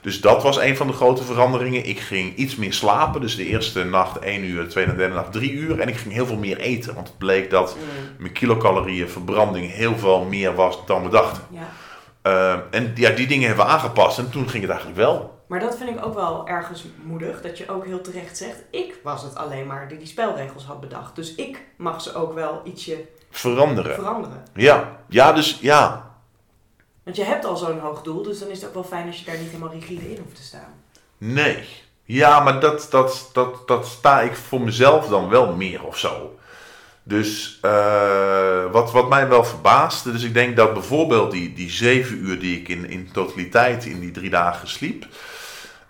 [0.01, 1.87] Dus dat was een van de grote veranderingen.
[1.87, 5.15] Ik ging iets meer slapen, dus de eerste nacht 1 uur, de tweede en derde
[5.15, 5.81] nacht 3 uur.
[5.81, 7.83] En ik ging heel veel meer eten, want het bleek dat Mm,
[8.19, 11.43] mijn kilocalorieën verbranding heel veel meer was dan we dachten.
[11.51, 11.69] ja.
[12.23, 15.43] Eh, en ja, die dingen hebben we aangepast en toen ging het eigenlijk wel.
[15.47, 18.95] Maar dat vind ik ook wel ergens moedig, dat je ook heel terecht zegt, ik
[19.03, 21.17] was het alleen maar die die spelregels had bedacht.
[21.17, 22.97] Dus ik mag ze ook wel ietsje
[23.37, 23.95] Veranderen.
[23.95, 24.45] veranderen.
[24.55, 26.11] Ja, ja dus ja,
[27.03, 29.19] Want je hebt al zo'n hoog doel, dus dan is het ook wel fijn als
[29.19, 30.75] je daar niet helemaal rigide in hoeft te staan.
[31.19, 31.69] Nee.
[32.05, 36.39] Ja, maar dat, dat, dat, dat sta ik voor mezelf dan wel meer of zo.
[37.03, 42.19] Dus eh, wat, wat mij wel verbaasde, dus ik denk dat bijvoorbeeld die, die zeven
[42.19, 45.07] uur die ik in, in totaliteit in die drie dagen sliep,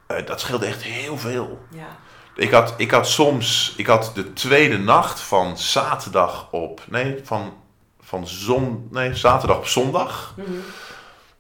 [0.07, 1.59] eh, dat scheelde echt heel veel.
[1.71, 1.97] Ja.
[2.37, 7.53] Ik had, ik had soms, ik had de tweede nacht van zaterdag op, nee, van,
[8.01, 10.35] van zon, nee, zaterdag op zondag.
[10.37, 10.51] Mhm.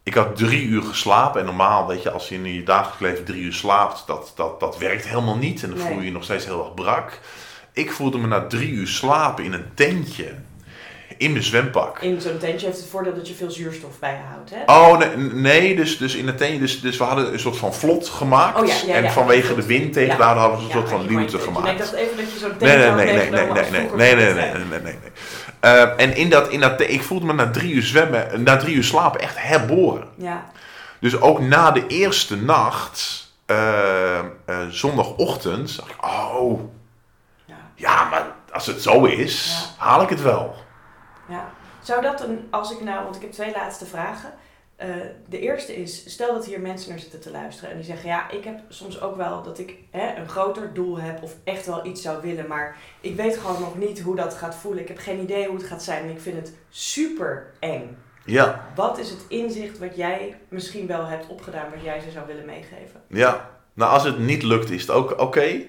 [0.02, 1.40] Ik had drie uur geslapen.
[1.40, 4.60] En normaal, weet je, als je in je dagelijks leven drie uur slaapt, dat, dat,
[4.60, 5.62] dat werkt helemaal niet.
[5.62, 5.86] En dan Nee.
[5.86, 7.20] voel je je nog steeds heel erg brak.
[7.72, 10.34] Ik voelde me na drie uur slapen in een tentje.
[11.18, 11.98] In mijn zwempak.
[11.98, 14.72] In zo'n tentje heeft het voordeel dat je veel zuurstof bij je houdt, hè?
[14.90, 16.58] Oh, nee, nee dus, dus in het tentje.
[16.58, 18.60] Dus, dus we hadden een soort van vlot gemaakt.
[18.60, 21.32] Oh, ja, ja, en vanwege de wind tegen daar hadden we een soort van luwte
[21.36, 21.68] maakt- gemaakt.
[21.70, 24.14] Ik dacht even dat je zo'n Nee, tentje nee, nee, nee, nee, meegenomen nee, nee,
[24.14, 25.12] nee, nee, nee, nee, nee, nee, nee.
[25.60, 28.74] Eh, en in dat, in dat, ik voelde me na drie uur zwemmen, na drie
[28.74, 30.08] uur slapen echt herboren.
[30.16, 30.44] Ja,
[31.00, 34.24] Dus ook na de eerste nacht, eh, eh,
[34.70, 36.60] zondagochtend, dacht ik, oh,
[37.44, 40.54] ja, ja, maar als het zo is, haal ik het wel.
[41.84, 44.32] Zou dat een, als ik nou, want ik heb twee laatste vragen.
[44.76, 44.88] Eh,
[45.28, 48.30] de eerste is, stel dat hier mensen naar zitten te luisteren en die zeggen, ja,
[48.30, 51.86] ik heb soms ook wel dat ik hè, een groter doel heb of echt wel
[51.86, 54.82] iets zou willen, maar ik weet gewoon nog niet hoe dat gaat voelen.
[54.82, 57.96] Ik heb geen idee hoe het gaat zijn en ik vind het super eng.
[58.24, 62.26] Ja, Wat is het inzicht wat jij misschien wel hebt opgedaan, wat jij ze zou
[62.26, 63.02] willen meegeven?
[63.08, 63.52] ja.
[63.74, 65.60] Nou, als het niet lukt, is het ook oké.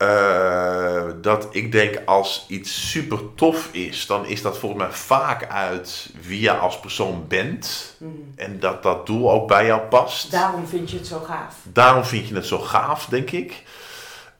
[0.00, 5.48] Eh, dat ik denk als iets super tof is, dan is dat volgens mij vaak
[5.48, 7.94] uit wie je als persoon bent.
[7.98, 8.12] Mhm.
[8.36, 10.30] En dat dat doel ook bij jou past.
[10.30, 11.54] Daarom vind je het zo gaaf.
[11.62, 13.62] Daarom vind je het zo gaaf, denk ik.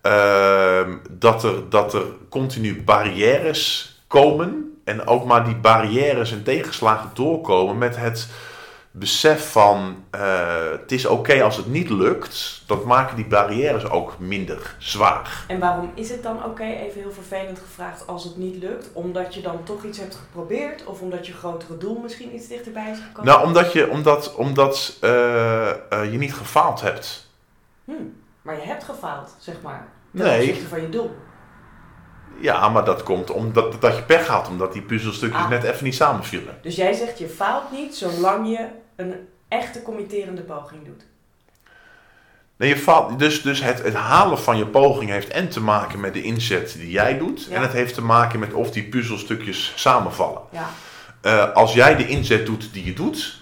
[0.01, 4.79] Ehm, dat, er, dat er continu barrières komen.
[4.85, 8.29] En ook maar die barrières en tegenslagen doorkomen met het
[8.91, 14.18] besef van eh, het is oké als het niet lukt, dat maken die barrières ook
[14.18, 15.45] minder zwaar.
[15.49, 18.91] En waarom is het dan oké, even heel vervelend gevraagd, als het niet lukt?
[18.93, 20.84] Omdat je dan toch iets hebt geprobeerd?
[20.84, 23.32] Of omdat je grotere doel misschien iets dichterbij is gekomen?
[23.32, 25.11] Nou, omdat je, omdat, omdat, uh,
[25.91, 27.28] je niet gefaald hebt.
[27.84, 27.93] Hm,
[28.43, 29.88] maar je hebt gefaald, zeg maar.
[30.16, 30.38] Ten nee.
[30.38, 31.11] opzichte van je doel.
[32.41, 35.49] Ja, maar dat komt omdat dat je pech had, omdat die puzzelstukjes ah.
[35.49, 36.59] net even niet samenvielen.
[36.62, 38.66] Dus jij zegt je faalt niet zolang je
[38.97, 39.14] een
[39.49, 41.05] echte committerende poging doet.
[42.57, 46.01] Nee, je faalt, dus dus het, het halen van je poging heeft en te maken
[46.01, 47.49] met de inzet die jij doet.
[47.51, 50.43] En het heeft te maken met of die puzzelstukjes samenvallen.
[50.51, 50.68] Ja.
[51.22, 53.41] Uh, als jij de inzet doet die je doet,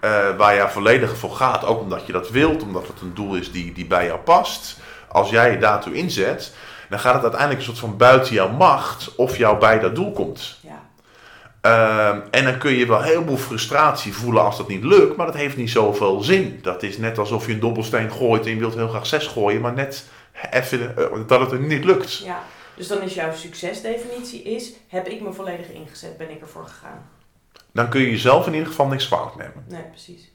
[0.00, 3.34] uh, waar je volledig voor gaat, ook omdat je dat wilt, omdat het een doel
[3.34, 4.78] is die, die bij jou past.
[5.08, 6.52] Als jij je daartoe inzet,
[6.88, 10.12] dan gaat het uiteindelijk een soort van buiten jouw macht of jou bij dat doel
[10.12, 10.58] komt.
[10.60, 10.84] Ja.
[11.62, 15.26] Uh, en dan kun je wel heel veel frustratie voelen als dat niet lukt, maar
[15.26, 16.58] dat heeft niet zoveel zin.
[16.62, 19.60] Dat is net alsof je een dobbelsteen gooit en je wilt heel graag zes gooien,
[19.60, 20.08] maar net
[20.50, 22.18] even uh, dat het niet lukt.
[22.18, 22.42] Ja,
[22.76, 27.08] dus dan is jouw succesdefinitie is, heb ik me volledig ingezet, ben ik ervoor gegaan.
[27.72, 29.64] Dan kun je jezelf in ieder geval niks kwalijk nemen.
[29.68, 30.32] Nee, precies.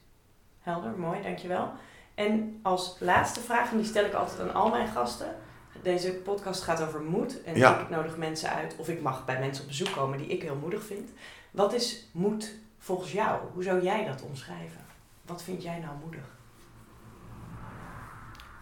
[0.61, 1.71] Helder, mooi, dankjewel.
[2.15, 5.35] En als laatste vraag, en die stel ik altijd aan al mijn gasten.
[5.83, 7.43] Deze podcast gaat over moed.
[7.43, 10.41] En ik nodig mensen uit, of ik mag bij mensen op bezoek komen die ik
[10.41, 11.09] heel moedig vind.
[11.51, 13.39] Wat is moed volgens jou?
[13.53, 14.85] Hoe zou jij dat omschrijven?
[15.25, 16.23] Wat vind jij nou moedig?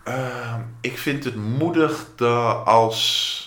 [0.07, 3.37] Uh, ik vind het moedig dat als.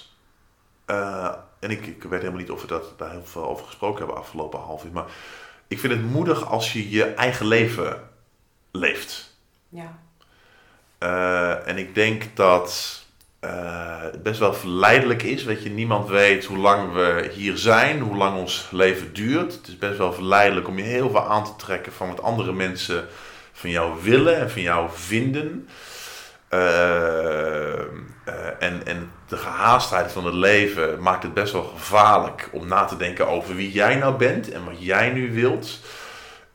[0.87, 3.99] Uh, en ik, ik weet helemaal niet of we dat, daar heel veel over gesproken
[3.99, 4.93] hebben afgelopen half uur.
[4.93, 5.11] Maar
[5.69, 8.11] ik vind het moedig als je je eigen leven
[8.71, 9.37] leeft.
[9.69, 9.99] Ja.
[10.99, 13.02] Uh, en ik denk dat
[13.45, 15.45] uh, best wel verleidelijk is.
[15.45, 19.53] Weet je, niemand weet hoe lang we hier zijn, hoe lang ons leven duurt.
[19.53, 22.53] Het is best wel verleidelijk om je heel veel aan te trekken van wat andere
[22.53, 23.07] mensen
[23.53, 25.69] van jou willen en van jou vinden.
[26.51, 32.67] Uh, uh, en, en de gehaastheid van het leven maakt het best wel gevaarlijk om
[32.67, 35.81] na te denken over wie jij nou bent en wat jij nu wilt.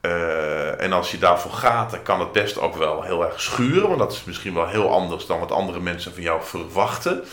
[0.08, 3.88] Uh, en als je daarvoor gaat, dan kan het best ook wel heel erg schuren.
[3.88, 7.24] Want dat is misschien wel heel anders dan wat andere mensen van jou verwachten.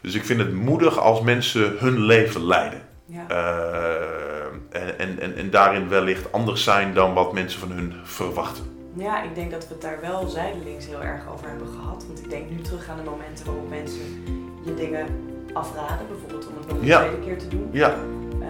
[0.00, 2.82] Dus ik vind het moedig als mensen hun leven leiden.
[3.06, 3.26] Ja.
[3.30, 8.64] Uh, en, en, en daarin wellicht anders zijn dan wat mensen van hun verwachten.
[8.92, 12.06] Ja, ik denk dat we het daar wel zijdelings heel erg over hebben gehad.
[12.06, 14.24] Want ik denk nu terug aan de momenten waarop mensen
[14.64, 15.06] je dingen
[15.52, 16.06] afraden.
[16.08, 16.98] Bijvoorbeeld om het nog een ja.
[16.98, 17.68] tweede keer te doen.
[17.72, 17.94] Ja.
[18.40, 18.46] Uh,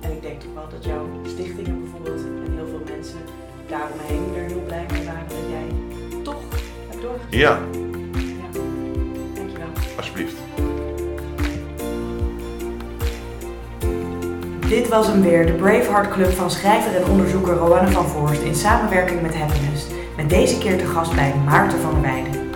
[0.00, 1.95] en ik denk toch wel dat jouw stichtingen bijvoorbeeld
[3.06, 3.34] mensen
[3.68, 5.66] daaromheen er heel blij mee waren dat jij
[6.22, 6.42] toch
[6.88, 7.38] hebt doorgegeven.
[7.38, 7.58] Ja.
[8.18, 8.60] ja.
[9.34, 9.66] Dankjewel.
[9.96, 10.36] Alsjeblieft.
[14.68, 18.54] Dit was hem weer, de Braveheart Club van schrijver en onderzoeker Roanne van Voorst in
[18.54, 19.86] samenwerking met Happiness.
[20.16, 22.50] Met deze keer te gast bij Maarten van der Weijden.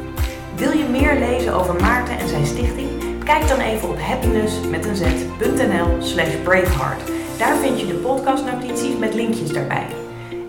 [0.56, 2.88] Wil je meer lezen over Maarten en zijn stichting?
[3.24, 7.02] Kijk dan even op happiness met een z.nl slash braveheart.
[7.38, 9.99] Daar vind je de podcastnotities met linkjes daarbij.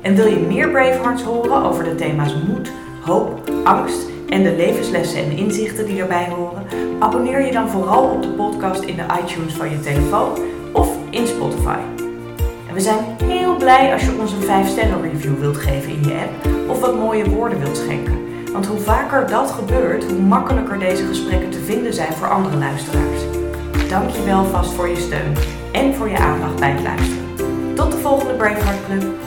[0.01, 2.71] En wil je meer Bravehearts horen over de thema's moed,
[3.01, 6.63] hoop, angst en de levenslessen en inzichten die erbij horen?
[6.99, 10.37] Abonneer je dan vooral op de podcast in de iTunes van je telefoon
[10.73, 11.77] of in Spotify.
[12.67, 16.13] En we zijn heel blij als je ons een 5-sterren review wilt geven in je
[16.13, 18.19] app of wat mooie woorden wilt schenken.
[18.51, 23.21] Want hoe vaker dat gebeurt, hoe makkelijker deze gesprekken te vinden zijn voor andere luisteraars.
[23.89, 25.33] Dank je wel vast voor je steun
[25.71, 27.25] en voor je aandacht bij het luisteren.
[27.75, 29.20] Tot de volgende Braveheart Club.